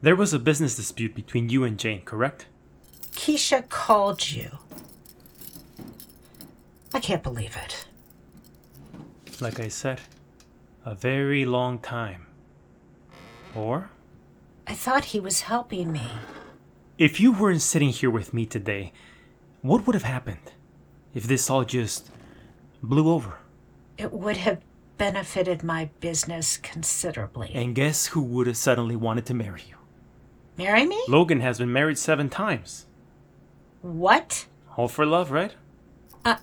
There 0.02 0.16
was 0.16 0.34
a 0.34 0.38
business 0.38 0.76
dispute 0.76 1.14
between 1.14 1.48
you 1.48 1.64
and 1.64 1.78
Jane, 1.78 2.02
correct? 2.02 2.46
Keisha 3.12 3.66
called 3.68 4.32
you. 4.32 4.58
I 6.94 7.00
can't 7.00 7.22
believe 7.22 7.56
it. 7.56 7.86
Like 9.40 9.60
I 9.60 9.68
said, 9.68 10.00
a 10.84 10.94
very 10.94 11.44
long 11.44 11.78
time. 11.78 12.26
Or, 13.54 13.90
I 14.66 14.74
thought 14.74 15.06
he 15.06 15.20
was 15.20 15.42
helping 15.42 15.92
me. 15.92 16.06
if 16.98 17.20
you 17.20 17.32
weren't 17.32 17.62
sitting 17.62 17.88
here 17.90 18.10
with 18.10 18.32
me 18.32 18.46
today, 18.46 18.92
what 19.62 19.86
would 19.86 19.94
have 19.94 20.04
happened 20.04 20.52
if 21.14 21.24
this 21.24 21.50
all 21.50 21.64
just 21.64 22.10
blew 22.82 23.10
over? 23.10 23.38
It 23.98 24.12
would 24.12 24.36
have 24.38 24.60
benefited 24.98 25.62
my 25.62 25.90
business 26.00 26.56
considerably. 26.56 27.50
And 27.54 27.74
guess 27.74 28.06
who 28.08 28.22
would 28.22 28.46
have 28.46 28.56
suddenly 28.56 28.96
wanted 28.96 29.26
to 29.26 29.34
marry 29.34 29.62
you? 29.68 29.76
Marry 30.56 30.86
me? 30.86 31.02
Logan 31.08 31.40
has 31.40 31.58
been 31.58 31.72
married 31.72 31.98
seven 31.98 32.28
times. 32.28 32.86
What? 33.80 34.46
All 34.76 34.88
for 34.88 35.04
love, 35.04 35.30
right? 35.30 35.54
Uh, 36.24 36.36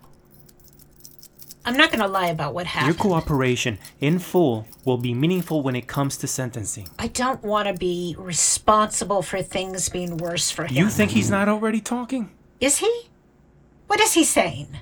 I'm 1.65 1.75
not 1.75 1.91
going 1.91 2.01
to 2.01 2.07
lie 2.07 2.27
about 2.27 2.53
what 2.53 2.65
happened. 2.65 2.95
Your 2.95 3.03
cooperation 3.03 3.77
in 3.99 4.19
full 4.19 4.65
will 4.85 4.97
be 4.97 5.13
meaningful 5.13 5.61
when 5.61 5.75
it 5.75 5.87
comes 5.87 6.15
to 6.17 6.27
sentencing. 6.27 6.87
I 6.97 7.07
don't 7.07 7.43
want 7.43 7.67
to 7.67 7.73
be 7.73 8.15
responsible 8.17 9.21
for 9.21 9.41
things 9.41 9.89
being 9.89 10.17
worse 10.17 10.49
for 10.49 10.65
him. 10.65 10.75
You 10.75 10.89
think 10.89 11.11
he's 11.11 11.29
not 11.29 11.49
already 11.49 11.81
talking? 11.81 12.31
Is 12.59 12.77
he? 12.77 13.09
What 13.87 13.99
is 13.99 14.13
he 14.13 14.23
saying? 14.23 14.79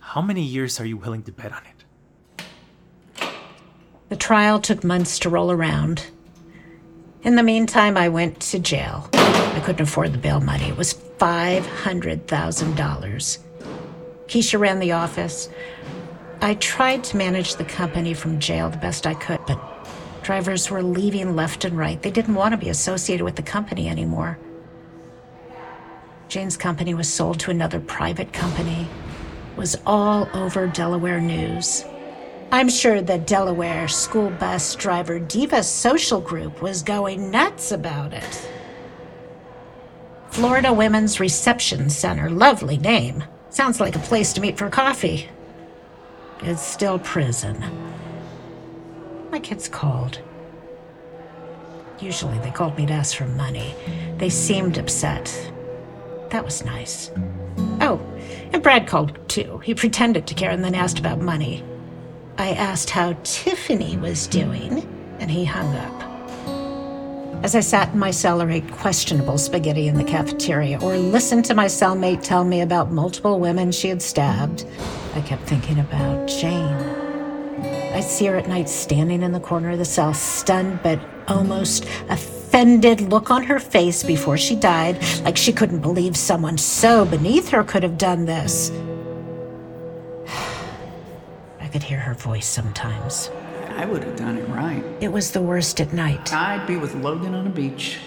How 0.00 0.22
many 0.22 0.42
years 0.42 0.78
are 0.78 0.86
you 0.86 0.96
willing 0.96 1.24
to 1.24 1.32
bet 1.32 1.52
on 1.52 1.62
it? 1.64 1.72
The 4.08 4.16
trial 4.16 4.60
took 4.60 4.84
months 4.84 5.18
to 5.20 5.30
roll 5.30 5.50
around. 5.50 6.06
In 7.22 7.36
the 7.36 7.42
meantime, 7.42 7.96
I 7.96 8.08
went 8.08 8.40
to 8.40 8.58
jail. 8.58 9.08
I 9.14 9.60
couldn't 9.64 9.80
afford 9.80 10.12
the 10.12 10.18
bail 10.18 10.40
money. 10.40 10.68
It 10.68 10.76
was 10.76 10.92
$500,000. 10.94 13.38
Keisha 14.32 14.58
ran 14.58 14.78
the 14.78 14.92
office. 14.92 15.50
I 16.40 16.54
tried 16.54 17.04
to 17.04 17.18
manage 17.18 17.56
the 17.56 17.66
company 17.66 18.14
from 18.14 18.40
jail 18.40 18.70
the 18.70 18.78
best 18.78 19.06
I 19.06 19.12
could, 19.12 19.40
but 19.46 19.60
drivers 20.22 20.70
were 20.70 20.82
leaving 20.82 21.36
left 21.36 21.66
and 21.66 21.76
right. 21.76 22.00
They 22.00 22.10
didn't 22.10 22.36
want 22.36 22.52
to 22.52 22.56
be 22.56 22.70
associated 22.70 23.24
with 23.24 23.36
the 23.36 23.42
company 23.42 23.90
anymore. 23.90 24.38
Jane's 26.28 26.56
company 26.56 26.94
was 26.94 27.12
sold 27.12 27.40
to 27.40 27.50
another 27.50 27.78
private 27.78 28.32
company. 28.32 28.88
Was 29.56 29.76
all 29.84 30.26
over 30.32 30.66
Delaware 30.66 31.20
news. 31.20 31.84
I'm 32.50 32.70
sure 32.70 33.02
the 33.02 33.18
Delaware 33.18 33.86
school 33.86 34.30
bus 34.30 34.74
driver 34.76 35.18
Diva 35.18 35.62
Social 35.62 36.22
Group 36.22 36.62
was 36.62 36.82
going 36.82 37.30
nuts 37.30 37.70
about 37.70 38.14
it. 38.14 38.48
Florida 40.30 40.72
Women's 40.72 41.20
Reception 41.20 41.90
Center, 41.90 42.30
lovely 42.30 42.78
name. 42.78 43.24
Sounds 43.52 43.80
like 43.80 43.94
a 43.94 43.98
place 43.98 44.32
to 44.32 44.40
meet 44.40 44.56
for 44.56 44.70
coffee. 44.70 45.28
It's 46.40 46.62
still 46.62 46.98
prison. 46.98 47.62
My 49.30 49.38
kids 49.38 49.68
called. 49.68 50.20
Usually 52.00 52.38
they 52.38 52.50
called 52.50 52.78
me 52.78 52.86
to 52.86 52.94
ask 52.94 53.14
for 53.14 53.26
money. 53.26 53.74
They 54.16 54.30
seemed 54.30 54.78
upset. 54.78 55.52
That 56.30 56.42
was 56.42 56.64
nice. 56.64 57.10
Oh, 57.82 58.00
and 58.54 58.62
Brad 58.62 58.86
called 58.86 59.18
too. 59.28 59.58
He 59.58 59.74
pretended 59.74 60.26
to 60.28 60.34
care 60.34 60.50
and 60.50 60.64
then 60.64 60.74
asked 60.74 60.98
about 60.98 61.20
money. 61.20 61.62
I 62.38 62.52
asked 62.52 62.88
how 62.88 63.14
Tiffany 63.22 63.98
was 63.98 64.26
doing, 64.26 64.88
and 65.20 65.30
he 65.30 65.44
hung 65.44 65.76
up. 65.76 66.11
As 67.42 67.56
I 67.56 67.60
sat 67.60 67.92
in 67.92 67.98
my 67.98 68.12
cell 68.12 68.40
or 68.40 68.48
ate 68.48 68.70
questionable 68.70 69.36
spaghetti 69.36 69.88
in 69.88 69.96
the 69.96 70.04
cafeteria, 70.04 70.80
or 70.80 70.96
listened 70.96 71.44
to 71.46 71.54
my 71.54 71.64
cellmate 71.66 72.22
tell 72.22 72.44
me 72.44 72.60
about 72.60 72.92
multiple 72.92 73.40
women 73.40 73.72
she 73.72 73.88
had 73.88 74.00
stabbed, 74.00 74.64
I 75.16 75.22
kept 75.22 75.42
thinking 75.42 75.80
about 75.80 76.28
Jane. 76.28 76.72
I'd 77.94 78.04
see 78.04 78.26
her 78.26 78.36
at 78.36 78.46
night 78.46 78.68
standing 78.68 79.24
in 79.24 79.32
the 79.32 79.40
corner 79.40 79.70
of 79.70 79.78
the 79.78 79.84
cell, 79.84 80.14
stunned 80.14 80.84
but 80.84 81.00
almost 81.26 81.84
offended 82.08 83.00
look 83.00 83.28
on 83.28 83.42
her 83.42 83.58
face 83.58 84.04
before 84.04 84.38
she 84.38 84.54
died, 84.54 85.02
like 85.24 85.36
she 85.36 85.52
couldn't 85.52 85.80
believe 85.80 86.16
someone 86.16 86.56
so 86.56 87.04
beneath 87.04 87.48
her 87.48 87.64
could 87.64 87.82
have 87.82 87.98
done 87.98 88.24
this. 88.24 88.70
I 91.60 91.66
could 91.66 91.82
hear 91.82 91.98
her 91.98 92.14
voice 92.14 92.46
sometimes. 92.46 93.32
I 93.76 93.86
would 93.86 94.04
have 94.04 94.16
done 94.16 94.38
it 94.38 94.48
right. 94.48 94.84
It 95.00 95.12
was 95.12 95.32
the 95.32 95.40
worst 95.40 95.80
at 95.80 95.92
night. 95.92 96.32
I'd 96.32 96.66
be 96.66 96.76
with 96.76 96.94
Logan 96.94 97.34
on 97.34 97.46
a 97.46 97.50
beach. 97.50 97.98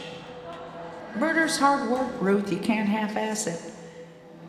Murder's 1.17 1.57
hard 1.57 1.89
work, 1.89 2.12
Ruth. 2.22 2.51
You 2.51 2.57
can't 2.57 2.89
half 2.89 3.15
ass 3.15 3.48
it. 3.48 3.62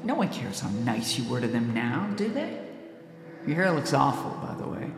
No 0.04 0.14
one 0.14 0.28
cares 0.28 0.60
how 0.60 0.70
nice 0.70 1.18
you 1.18 1.28
were 1.28 1.40
to 1.40 1.48
them 1.48 1.72
now, 1.72 2.12
do 2.16 2.28
they? 2.28 2.58
Your 3.46 3.56
hair 3.56 3.72
looks 3.72 3.92
awful, 3.92 4.30
by 4.46 4.54
the 4.54 4.68
way. 4.68 4.90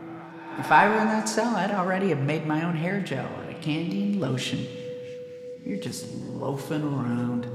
If 0.57 0.71
I 0.71 0.89
were 0.89 0.99
in 0.99 1.07
that 1.07 1.29
cell, 1.29 1.55
I'd 1.55 1.71
already 1.71 2.09
have 2.09 2.21
made 2.21 2.45
my 2.45 2.65
own 2.65 2.75
hair 2.75 2.99
gel 2.99 3.25
out 3.25 3.49
of 3.49 3.61
candy 3.61 4.03
and 4.03 4.21
lotion. 4.21 4.65
You're 5.63 5.79
just 5.79 6.11
loafing 6.15 6.83
around. 6.83 7.47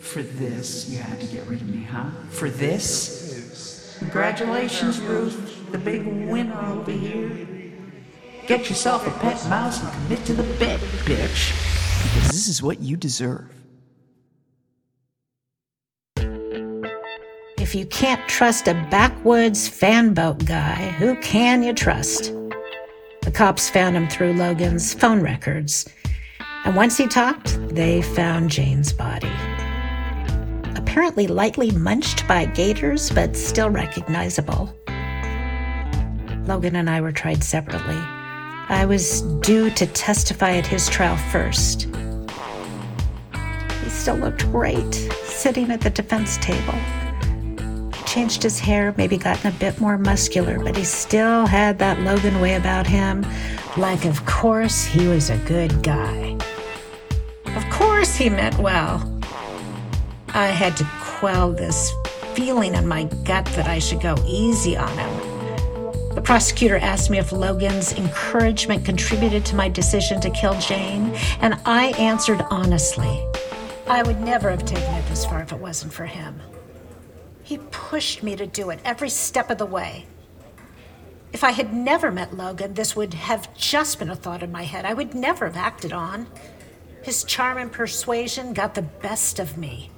For 0.00 0.22
this, 0.22 0.90
you 0.90 0.98
had 0.98 1.20
to 1.20 1.26
get 1.26 1.46
rid 1.46 1.62
of 1.62 1.68
me, 1.68 1.84
huh? 1.84 2.10
For 2.30 2.50
this? 2.50 3.96
Congratulations, 4.00 5.00
Ruth, 5.00 5.70
the 5.70 5.78
big 5.78 6.04
winner 6.04 6.60
over 6.66 6.90
here. 6.90 7.46
Get 8.46 8.68
yourself 8.68 9.06
a 9.06 9.10
pet 9.20 9.48
mouse 9.48 9.80
and 9.80 9.92
commit 9.92 10.24
to 10.26 10.34
the 10.34 10.42
bed, 10.58 10.80
bitch. 11.04 11.52
Because 12.02 12.28
this 12.28 12.48
is 12.48 12.60
what 12.60 12.80
you 12.80 12.96
deserve. 12.96 13.48
If 17.58 17.76
you 17.76 17.86
can't 17.86 18.28
trust 18.28 18.66
a 18.66 18.74
backwoods 18.90 19.68
fanboat 19.68 20.44
guy, 20.44 20.74
who 20.98 21.14
can 21.20 21.62
you 21.62 21.72
trust? 21.72 22.32
The 23.22 23.30
cops 23.32 23.70
found 23.70 23.96
him 23.96 24.08
through 24.08 24.34
Logan's 24.34 24.92
phone 24.92 25.22
records. 25.22 25.88
And 26.64 26.74
once 26.74 26.96
he 26.96 27.06
talked, 27.06 27.56
they 27.68 28.02
found 28.02 28.50
Jane's 28.50 28.92
body. 28.92 29.30
Apparently 30.74 31.28
lightly 31.28 31.70
munched 31.70 32.26
by 32.26 32.46
gators, 32.46 33.10
but 33.10 33.36
still 33.36 33.70
recognizable. 33.70 34.76
Logan 36.46 36.74
and 36.74 36.90
I 36.90 37.00
were 37.00 37.12
tried 37.12 37.44
separately. 37.44 38.02
I 38.72 38.86
was 38.86 39.20
due 39.42 39.68
to 39.72 39.86
testify 39.86 40.52
at 40.52 40.66
his 40.66 40.88
trial 40.88 41.16
first. 41.30 41.88
He 43.84 43.90
still 43.90 44.16
looked 44.16 44.50
great, 44.50 44.94
sitting 45.24 45.70
at 45.70 45.82
the 45.82 45.90
defense 45.90 46.38
table. 46.38 46.72
He 47.94 48.04
changed 48.06 48.42
his 48.42 48.58
hair, 48.58 48.94
maybe 48.96 49.18
gotten 49.18 49.54
a 49.54 49.58
bit 49.58 49.78
more 49.78 49.98
muscular, 49.98 50.58
but 50.58 50.74
he 50.74 50.84
still 50.84 51.44
had 51.44 51.78
that 51.80 52.00
Logan 52.00 52.40
way 52.40 52.54
about 52.54 52.86
him. 52.86 53.26
Like, 53.76 54.06
of 54.06 54.24
course, 54.24 54.84
he 54.84 55.06
was 55.06 55.28
a 55.28 55.36
good 55.46 55.82
guy. 55.82 56.38
Of 57.54 57.68
course, 57.70 58.16
he 58.16 58.30
meant 58.30 58.58
well. 58.58 59.20
I 60.28 60.46
had 60.46 60.78
to 60.78 60.88
quell 60.98 61.52
this 61.52 61.92
feeling 62.32 62.74
in 62.74 62.88
my 62.88 63.04
gut 63.24 63.44
that 63.54 63.68
I 63.68 63.78
should 63.78 64.00
go 64.00 64.16
easy 64.26 64.78
on 64.78 64.96
him. 64.96 65.31
The 66.14 66.20
prosecutor 66.20 66.76
asked 66.76 67.08
me 67.08 67.18
if 67.18 67.32
Logan's 67.32 67.94
encouragement 67.94 68.84
contributed 68.84 69.46
to 69.46 69.56
my 69.56 69.70
decision 69.70 70.20
to 70.20 70.30
kill 70.30 70.58
Jane, 70.60 71.14
and 71.40 71.58
I 71.64 71.86
answered 71.98 72.44
honestly. 72.50 73.26
I 73.86 74.02
would 74.02 74.20
never 74.20 74.50
have 74.50 74.64
taken 74.66 74.94
it 74.94 75.08
this 75.08 75.24
far 75.24 75.42
if 75.42 75.52
it 75.52 75.58
wasn't 75.58 75.92
for 75.92 76.04
him. 76.04 76.40
He 77.42 77.58
pushed 77.70 78.22
me 78.22 78.36
to 78.36 78.46
do 78.46 78.68
it 78.70 78.80
every 78.84 79.08
step 79.08 79.50
of 79.50 79.56
the 79.56 79.66
way. 79.66 80.06
If 81.32 81.42
I 81.42 81.52
had 81.52 81.72
never 81.72 82.10
met 82.10 82.36
Logan, 82.36 82.74
this 82.74 82.94
would 82.94 83.14
have 83.14 83.54
just 83.56 83.98
been 83.98 84.10
a 84.10 84.16
thought 84.16 84.42
in 84.42 84.52
my 84.52 84.64
head 84.64 84.84
I 84.84 84.92
would 84.92 85.14
never 85.14 85.46
have 85.46 85.56
acted 85.56 85.94
on. 85.94 86.26
His 87.02 87.24
charm 87.24 87.56
and 87.56 87.72
persuasion 87.72 88.52
got 88.52 88.74
the 88.74 88.82
best 88.82 89.38
of 89.38 89.56
me. 89.56 89.90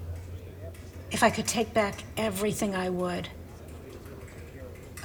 If 1.10 1.24
I 1.24 1.30
could 1.30 1.48
take 1.48 1.74
back 1.74 2.04
everything, 2.16 2.74
I 2.74 2.88
would. 2.88 3.28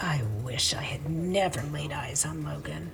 I 0.02 0.22
wish 0.44 0.74
I 0.74 0.82
had 0.82 1.10
never 1.10 1.62
laid 1.72 1.92
eyes 1.92 2.26
on 2.26 2.44
Logan. 2.44 2.92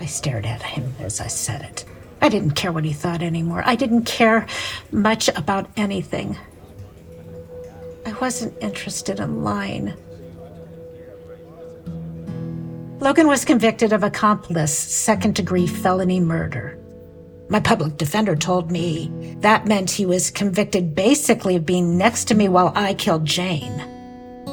I 0.00 0.06
stared 0.06 0.46
at 0.46 0.62
him 0.62 0.94
as 1.00 1.20
I 1.20 1.26
said 1.26 1.62
it. 1.62 1.84
I 2.20 2.28
didn't 2.28 2.52
care 2.52 2.72
what 2.72 2.84
he 2.84 2.92
thought 2.92 3.22
anymore. 3.22 3.62
I 3.66 3.74
didn't 3.74 4.04
care 4.04 4.46
much 4.90 5.28
about 5.28 5.68
anything. 5.76 6.38
I 8.06 8.12
wasn't 8.14 8.54
interested 8.62 9.20
in 9.20 9.42
lying. 9.44 9.92
Logan 13.00 13.26
was 13.26 13.44
convicted 13.44 13.92
of 13.92 14.02
accomplice, 14.02 14.76
second 14.76 15.34
degree 15.34 15.66
felony 15.66 16.20
murder. 16.20 16.78
My 17.48 17.60
public 17.60 17.98
defender 17.98 18.36
told 18.36 18.70
me 18.70 19.36
that 19.40 19.66
meant 19.66 19.90
he 19.90 20.06
was 20.06 20.30
convicted 20.30 20.94
basically 20.94 21.56
of 21.56 21.66
being 21.66 21.98
next 21.98 22.24
to 22.26 22.34
me 22.34 22.48
while 22.48 22.72
I 22.74 22.94
killed 22.94 23.26
Jane. 23.26 23.93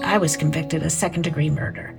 I 0.03 0.17
was 0.17 0.35
convicted 0.35 0.83
of 0.83 0.91
second 0.91 1.23
degree 1.23 1.49
murder. 1.49 1.97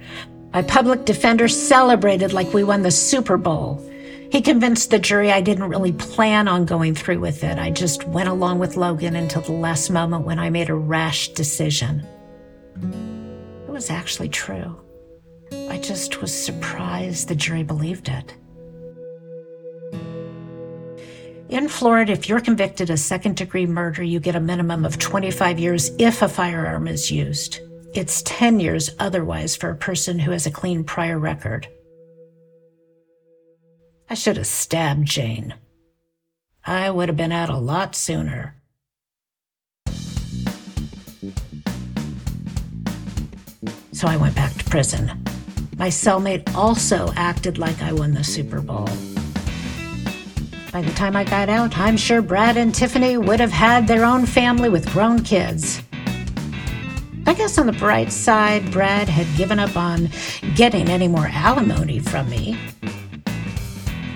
My 0.52 0.62
public 0.62 1.04
defender 1.04 1.48
celebrated 1.48 2.32
like 2.32 2.52
we 2.52 2.64
won 2.64 2.82
the 2.82 2.90
Super 2.90 3.36
Bowl. 3.36 3.82
He 4.30 4.42
convinced 4.42 4.90
the 4.90 4.98
jury 4.98 5.30
I 5.30 5.40
didn't 5.40 5.68
really 5.68 5.92
plan 5.92 6.48
on 6.48 6.64
going 6.64 6.94
through 6.94 7.20
with 7.20 7.44
it. 7.44 7.58
I 7.58 7.70
just 7.70 8.06
went 8.08 8.28
along 8.28 8.58
with 8.58 8.76
Logan 8.76 9.16
until 9.16 9.42
the 9.42 9.52
last 9.52 9.90
moment 9.90 10.24
when 10.24 10.38
I 10.38 10.50
made 10.50 10.68
a 10.68 10.74
rash 10.74 11.28
decision. 11.28 12.06
It 12.82 13.70
was 13.70 13.90
actually 13.90 14.28
true. 14.28 14.78
I 15.70 15.78
just 15.78 16.20
was 16.20 16.32
surprised 16.32 17.28
the 17.28 17.34
jury 17.34 17.62
believed 17.62 18.08
it. 18.08 18.34
In 21.50 21.68
Florida, 21.68 22.12
if 22.12 22.28
you're 22.28 22.40
convicted 22.40 22.88
of 22.88 22.98
second 22.98 23.36
degree 23.36 23.66
murder, 23.66 24.02
you 24.02 24.18
get 24.20 24.34
a 24.34 24.40
minimum 24.40 24.86
of 24.86 24.98
25 24.98 25.58
years 25.58 25.90
if 25.98 26.22
a 26.22 26.28
firearm 26.28 26.88
is 26.88 27.10
used. 27.10 27.60
It's 27.94 28.22
10 28.22 28.58
years 28.58 28.90
otherwise 28.98 29.54
for 29.54 29.68
a 29.68 29.76
person 29.76 30.18
who 30.18 30.30
has 30.30 30.46
a 30.46 30.50
clean 30.50 30.82
prior 30.82 31.18
record. 31.18 31.68
I 34.08 34.14
should 34.14 34.38
have 34.38 34.46
stabbed 34.46 35.06
Jane. 35.06 35.54
I 36.64 36.90
would 36.90 37.10
have 37.10 37.18
been 37.18 37.32
out 37.32 37.50
a 37.50 37.58
lot 37.58 37.94
sooner. 37.94 38.56
So 43.92 44.08
I 44.08 44.16
went 44.16 44.34
back 44.34 44.54
to 44.54 44.64
prison. 44.70 45.22
My 45.76 45.88
cellmate 45.88 46.54
also 46.54 47.12
acted 47.14 47.58
like 47.58 47.82
I 47.82 47.92
won 47.92 48.14
the 48.14 48.24
Super 48.24 48.62
Bowl. 48.62 48.86
By 50.72 50.80
the 50.80 50.92
time 50.92 51.14
I 51.14 51.24
got 51.24 51.50
out, 51.50 51.76
I'm 51.76 51.98
sure 51.98 52.22
Brad 52.22 52.56
and 52.56 52.74
Tiffany 52.74 53.18
would 53.18 53.38
have 53.38 53.52
had 53.52 53.86
their 53.86 54.06
own 54.06 54.24
family 54.24 54.70
with 54.70 54.90
grown 54.92 55.22
kids. 55.22 55.82
I 57.24 57.34
guess 57.34 57.56
on 57.56 57.66
the 57.66 57.72
bright 57.72 58.10
side, 58.10 58.70
Brad 58.72 59.08
had 59.08 59.26
given 59.36 59.58
up 59.58 59.76
on 59.76 60.10
getting 60.56 60.88
any 60.88 61.06
more 61.06 61.28
alimony 61.28 62.00
from 62.00 62.28
me. 62.28 62.58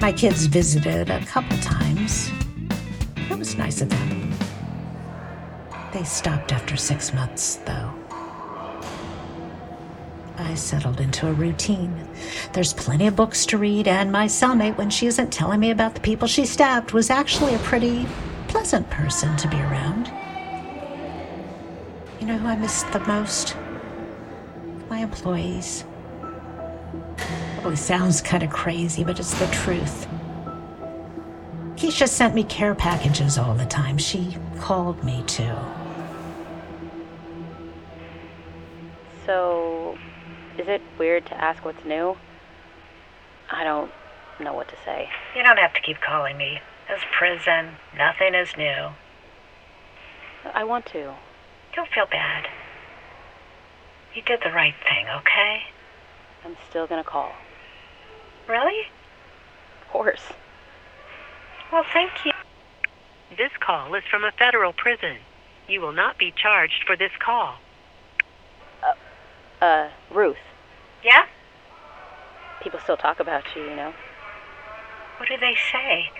My 0.00 0.12
kids 0.12 0.46
visited 0.46 1.08
a 1.08 1.24
couple 1.24 1.56
times. 1.58 2.30
It 3.30 3.38
was 3.38 3.56
nice 3.56 3.80
of 3.80 3.90
them. 3.90 4.32
They 5.92 6.04
stopped 6.04 6.52
after 6.52 6.76
six 6.76 7.14
months, 7.14 7.56
though. 7.64 7.92
I 10.38 10.54
settled 10.54 11.00
into 11.00 11.28
a 11.28 11.32
routine. 11.32 12.08
There's 12.52 12.74
plenty 12.74 13.06
of 13.06 13.16
books 13.16 13.46
to 13.46 13.58
read, 13.58 13.88
and 13.88 14.12
my 14.12 14.26
cellmate, 14.26 14.76
when 14.76 14.90
she 14.90 15.06
isn't 15.06 15.32
telling 15.32 15.60
me 15.60 15.70
about 15.70 15.94
the 15.94 16.00
people 16.00 16.28
she 16.28 16.44
stabbed, 16.44 16.92
was 16.92 17.08
actually 17.08 17.54
a 17.54 17.58
pretty 17.60 18.06
pleasant 18.48 18.90
person 18.90 19.36
to 19.36 19.48
be 19.48 19.56
around. 19.56 20.10
You 22.26 22.32
know 22.32 22.38
who 22.38 22.48
I 22.48 22.56
miss 22.56 22.82
the 22.82 22.98
most? 23.06 23.54
My 24.90 24.98
employees. 24.98 25.84
Probably 27.54 27.76
sounds 27.76 28.20
kind 28.20 28.42
of 28.42 28.50
crazy, 28.50 29.04
but 29.04 29.20
it's 29.20 29.38
the 29.38 29.46
truth. 29.46 30.08
Keisha 31.76 32.08
sent 32.08 32.34
me 32.34 32.42
care 32.42 32.74
packages 32.74 33.38
all 33.38 33.54
the 33.54 33.64
time. 33.66 33.96
She 33.96 34.36
called 34.58 35.04
me 35.04 35.22
too. 35.28 35.54
So, 39.24 39.96
is 40.58 40.66
it 40.66 40.82
weird 40.98 41.26
to 41.26 41.34
ask 41.40 41.64
what's 41.64 41.84
new? 41.84 42.16
I 43.52 43.62
don't 43.62 43.92
know 44.40 44.52
what 44.52 44.66
to 44.70 44.74
say. 44.84 45.08
You 45.36 45.44
don't 45.44 45.58
have 45.58 45.74
to 45.74 45.80
keep 45.80 46.00
calling 46.00 46.36
me. 46.36 46.60
It's 46.88 47.04
prison. 47.16 47.76
Nothing 47.96 48.34
is 48.34 48.48
new. 48.56 48.88
I 50.52 50.64
want 50.64 50.86
to. 50.86 51.14
Don't 51.76 51.90
feel 51.90 52.06
bad. 52.10 52.48
You 54.14 54.22
did 54.22 54.40
the 54.42 54.50
right 54.50 54.74
thing, 54.88 55.06
okay? 55.18 55.60
I'm 56.42 56.56
still 56.70 56.86
gonna 56.86 57.04
call. 57.04 57.32
Really? 58.48 58.86
Of 59.82 59.88
course. 59.92 60.22
Well, 61.70 61.84
thank 61.92 62.24
you. 62.24 62.32
This 63.36 63.50
call 63.60 63.94
is 63.94 64.04
from 64.10 64.24
a 64.24 64.32
federal 64.32 64.72
prison. 64.72 65.18
You 65.68 65.82
will 65.82 65.92
not 65.92 66.16
be 66.16 66.32
charged 66.34 66.84
for 66.86 66.96
this 66.96 67.12
call. 67.18 67.56
Uh, 68.82 69.64
uh, 69.64 69.88
Ruth. 70.10 70.36
Yeah? 71.04 71.26
People 72.62 72.80
still 72.80 72.96
talk 72.96 73.20
about 73.20 73.44
you, 73.54 73.62
you 73.62 73.76
know. 73.76 73.92
What 75.18 75.28
do 75.28 75.36
they 75.36 75.56
say? 75.70 76.10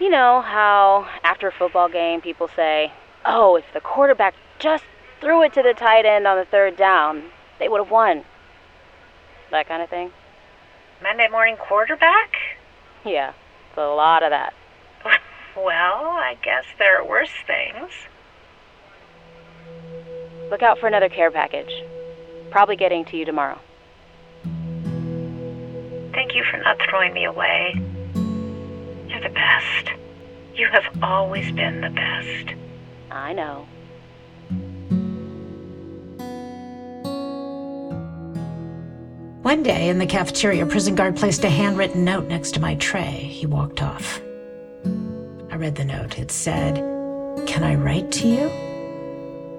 You 0.00 0.08
know 0.08 0.40
how 0.40 1.06
after 1.22 1.48
a 1.48 1.52
football 1.52 1.90
game 1.90 2.22
people 2.22 2.48
say, 2.56 2.92
oh, 3.26 3.56
if 3.56 3.64
the 3.74 3.80
quarterback 3.80 4.34
just 4.58 4.84
threw 5.20 5.42
it 5.42 5.52
to 5.54 5.62
the 5.62 5.74
tight 5.74 6.04
end 6.04 6.26
on 6.26 6.36
the 6.36 6.44
third 6.44 6.76
down, 6.76 7.24
they 7.58 7.68
would 7.68 7.80
have 7.80 7.90
won. 7.90 8.24
That 9.50 9.68
kind 9.68 9.82
of 9.82 9.88
thing. 9.88 10.12
Monday 11.02 11.28
morning 11.28 11.56
quarterback? 11.56 12.34
Yeah, 13.04 13.32
it's 13.68 13.78
a 13.78 13.82
lot 13.82 14.22
of 14.22 14.30
that. 14.30 14.54
Well, 15.56 16.04
I 16.04 16.36
guess 16.42 16.64
there 16.78 17.00
are 17.00 17.08
worse 17.08 17.30
things. 17.46 17.90
Look 20.50 20.62
out 20.62 20.78
for 20.78 20.86
another 20.86 21.08
care 21.08 21.30
package. 21.30 21.72
Probably 22.50 22.76
getting 22.76 23.06
to 23.06 23.16
you 23.16 23.24
tomorrow. 23.24 23.58
Thank 26.12 26.34
you 26.34 26.44
for 26.50 26.58
not 26.58 26.76
throwing 26.88 27.14
me 27.14 27.24
away. 27.24 27.72
You're 29.08 29.22
the 29.22 29.30
best. 29.30 29.92
You 30.54 30.68
have 30.68 30.84
always 31.02 31.50
been 31.52 31.80
the 31.80 31.88
best. 31.88 32.54
I 33.10 33.32
know. 33.32 33.66
One 39.46 39.62
day 39.62 39.90
in 39.90 39.98
the 39.98 40.06
cafeteria, 40.06 40.64
a 40.64 40.66
prison 40.66 40.96
guard 40.96 41.14
placed 41.14 41.44
a 41.44 41.48
handwritten 41.48 42.04
note 42.04 42.26
next 42.26 42.50
to 42.54 42.60
my 42.60 42.74
tray. 42.74 43.12
He 43.12 43.46
walked 43.46 43.80
off. 43.80 44.20
I 45.52 45.54
read 45.54 45.76
the 45.76 45.84
note. 45.84 46.18
It 46.18 46.32
said, 46.32 46.74
Can 47.46 47.62
I 47.62 47.76
write 47.76 48.10
to 48.10 48.26
you? 48.26 48.48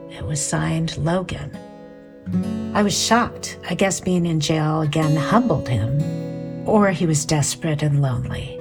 It 0.10 0.26
was 0.26 0.46
signed 0.46 0.98
Logan. 0.98 1.58
I 2.76 2.84
was 2.84 3.02
shocked. 3.02 3.60
I 3.70 3.76
guess 3.76 4.02
being 4.02 4.26
in 4.26 4.42
jail 4.42 4.82
again 4.82 5.16
humbled 5.16 5.70
him, 5.70 6.68
or 6.68 6.92
he 6.92 7.06
was 7.06 7.24
desperate 7.24 7.82
and 7.82 8.02
lonely. 8.02 8.60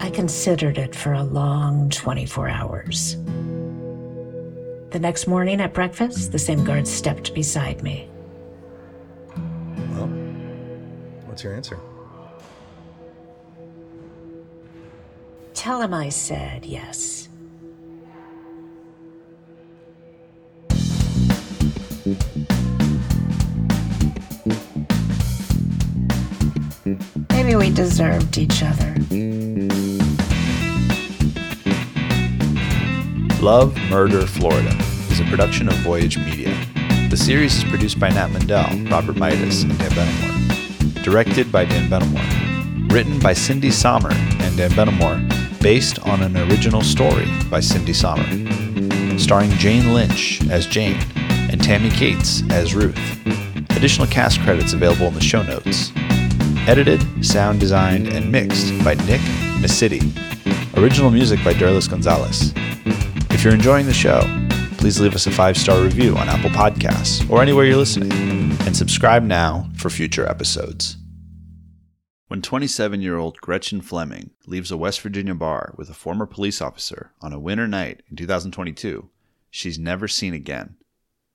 I 0.00 0.10
considered 0.10 0.76
it 0.76 0.94
for 0.94 1.14
a 1.14 1.24
long 1.24 1.88
24 1.88 2.46
hours. 2.50 3.16
The 4.90 4.98
next 5.00 5.26
morning 5.26 5.62
at 5.62 5.72
breakfast, 5.72 6.30
the 6.30 6.38
same 6.38 6.62
guard 6.62 6.86
stepped 6.86 7.32
beside 7.32 7.82
me. 7.82 8.06
What's 11.38 11.44
your 11.44 11.54
answer? 11.54 11.78
Tell 15.54 15.80
him 15.80 15.94
I 15.94 16.08
said 16.08 16.66
yes. 16.66 17.28
Maybe 27.30 27.54
we 27.54 27.70
deserved 27.70 28.36
each 28.36 28.64
other. 28.64 28.96
Love, 33.40 33.76
Murder, 33.88 34.26
Florida 34.26 34.76
is 35.08 35.20
a 35.20 35.24
production 35.26 35.68
of 35.68 35.74
Voyage 35.84 36.18
Media. 36.18 36.52
The 37.10 37.16
series 37.16 37.58
is 37.58 37.62
produced 37.62 38.00
by 38.00 38.08
Nat 38.08 38.26
Mundel, 38.30 38.90
Robert 38.90 39.14
Mitas, 39.14 39.62
and 39.62 39.78
Dan 39.78 39.90
Benamor. 39.92 40.57
Directed 41.08 41.50
by 41.50 41.64
Dan 41.64 41.88
Benamor. 41.88 42.92
Written 42.92 43.18
by 43.18 43.32
Cindy 43.32 43.70
Sommer 43.70 44.10
and 44.12 44.58
Dan 44.58 44.70
Benamor, 44.72 45.58
based 45.58 45.98
on 46.00 46.20
an 46.22 46.36
original 46.36 46.82
story 46.82 47.26
by 47.48 47.60
Cindy 47.60 47.94
Sommer. 47.94 48.26
Starring 49.18 49.50
Jane 49.52 49.94
Lynch 49.94 50.46
as 50.50 50.66
Jane 50.66 51.00
and 51.50 51.64
Tammy 51.64 51.88
Kaitz 51.88 52.42
as 52.52 52.74
Ruth. 52.74 52.98
Additional 53.74 54.06
cast 54.06 54.38
credits 54.40 54.74
available 54.74 55.06
in 55.06 55.14
the 55.14 55.22
show 55.22 55.42
notes. 55.42 55.92
Edited, 56.68 57.00
sound 57.24 57.58
designed, 57.58 58.08
and 58.08 58.30
mixed 58.30 58.68
by 58.84 58.92
Nick 59.06 59.22
Messitte. 59.62 60.02
Original 60.76 61.10
music 61.10 61.42
by 61.42 61.54
Derlis 61.54 61.88
Gonzalez. 61.88 62.52
If 63.30 63.44
you're 63.44 63.54
enjoying 63.54 63.86
the 63.86 63.94
show, 63.94 64.20
please 64.76 65.00
leave 65.00 65.14
us 65.14 65.26
a 65.26 65.30
five 65.30 65.56
star 65.56 65.80
review 65.80 66.18
on 66.18 66.28
Apple 66.28 66.50
Podcasts 66.50 67.28
or 67.30 67.40
anywhere 67.40 67.64
you're 67.64 67.78
listening, 67.78 68.10
and 68.68 68.76
subscribe 68.76 69.22
now 69.22 69.66
for 69.78 69.88
future 69.88 70.28
episodes. 70.28 70.98
When 72.26 72.42
27 72.42 73.00
year 73.00 73.16
old 73.16 73.38
Gretchen 73.38 73.80
Fleming 73.80 74.32
leaves 74.46 74.70
a 74.70 74.76
West 74.76 75.00
Virginia 75.00 75.34
bar 75.34 75.74
with 75.78 75.88
a 75.88 75.94
former 75.94 76.26
police 76.26 76.60
officer 76.60 77.12
on 77.22 77.32
a 77.32 77.40
winter 77.40 77.66
night 77.66 78.02
in 78.10 78.16
2022, 78.16 79.08
she's 79.50 79.78
never 79.78 80.06
seen 80.06 80.34
again. 80.34 80.76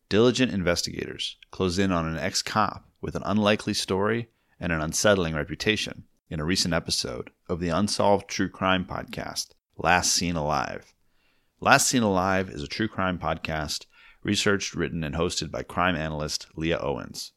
Diligent 0.09 0.53
investigators 0.53 1.37
close 1.49 1.79
in 1.79 1.91
on 1.91 2.05
an 2.05 2.19
ex 2.19 2.43
cop 2.43 2.87
with 3.01 3.15
an 3.15 3.23
unlikely 3.25 3.73
story 3.73 4.29
and 4.59 4.71
an 4.71 4.79
unsettling 4.79 5.33
reputation 5.33 6.03
in 6.29 6.39
a 6.39 6.45
recent 6.45 6.75
episode 6.75 7.31
of 7.49 7.59
the 7.59 7.69
Unsolved 7.69 8.29
True 8.29 8.47
Crime 8.47 8.85
podcast, 8.85 9.53
Last 9.75 10.11
Seen 10.11 10.35
Alive. 10.35 10.93
Last 11.59 11.87
Seen 11.87 12.03
Alive 12.03 12.51
is 12.51 12.61
a 12.61 12.67
true 12.67 12.87
crime 12.87 13.17
podcast 13.17 13.87
researched, 14.23 14.73
written, 14.73 15.03
and 15.03 15.15
hosted 15.15 15.51
by 15.51 15.63
crime 15.63 15.95
analyst 15.95 16.47
Leah 16.55 16.79
Owens. 16.79 17.31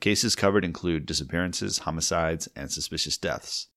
Cases 0.00 0.34
covered 0.34 0.64
include 0.64 1.06
disappearances, 1.06 1.78
homicides, 1.78 2.48
and 2.56 2.72
suspicious 2.72 3.18
deaths, 3.18 3.68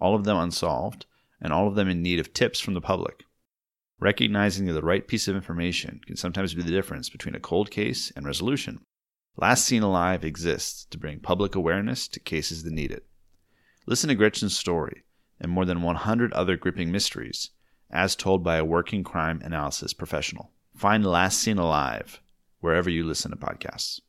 all 0.00 0.14
of 0.14 0.24
them 0.24 0.36
unsolved, 0.36 1.06
and 1.40 1.52
all 1.52 1.66
of 1.66 1.74
them 1.74 1.88
in 1.88 2.02
need 2.02 2.20
of 2.20 2.32
tips 2.32 2.60
from 2.60 2.74
the 2.74 2.80
public. 2.80 3.24
Recognizing 3.98 4.66
that 4.66 4.72
the 4.72 4.82
right 4.82 5.06
piece 5.06 5.28
of 5.28 5.36
information 5.36 6.00
can 6.06 6.16
sometimes 6.16 6.54
be 6.54 6.62
the 6.62 6.70
difference 6.70 7.08
between 7.08 7.34
a 7.34 7.40
cold 7.40 7.70
case 7.70 8.12
and 8.14 8.26
resolution. 8.26 8.80
Last 9.36 9.64
Seen 9.64 9.82
Alive 9.82 10.24
exists 10.24 10.84
to 10.90 10.98
bring 10.98 11.20
public 11.20 11.54
awareness 11.54 12.06
to 12.08 12.20
cases 12.20 12.62
that 12.62 12.72
need 12.72 12.92
it. 12.92 13.06
Listen 13.86 14.08
to 14.08 14.14
Gretchen's 14.14 14.56
story 14.56 15.02
and 15.40 15.50
more 15.50 15.64
than 15.64 15.82
100 15.82 16.32
other 16.32 16.56
gripping 16.56 16.92
mysteries, 16.92 17.50
as 17.90 18.14
told 18.14 18.44
by 18.44 18.56
a 18.56 18.64
working 18.64 19.02
crime 19.02 19.40
analysis 19.44 19.92
professional. 19.92 20.52
Find 20.74 21.04
the 21.04 21.08
Last 21.08 21.38
Seen 21.38 21.58
Alive 21.58 22.20
wherever 22.60 22.90
you 22.90 23.04
listen 23.04 23.30
to 23.30 23.36
podcasts. 23.36 24.00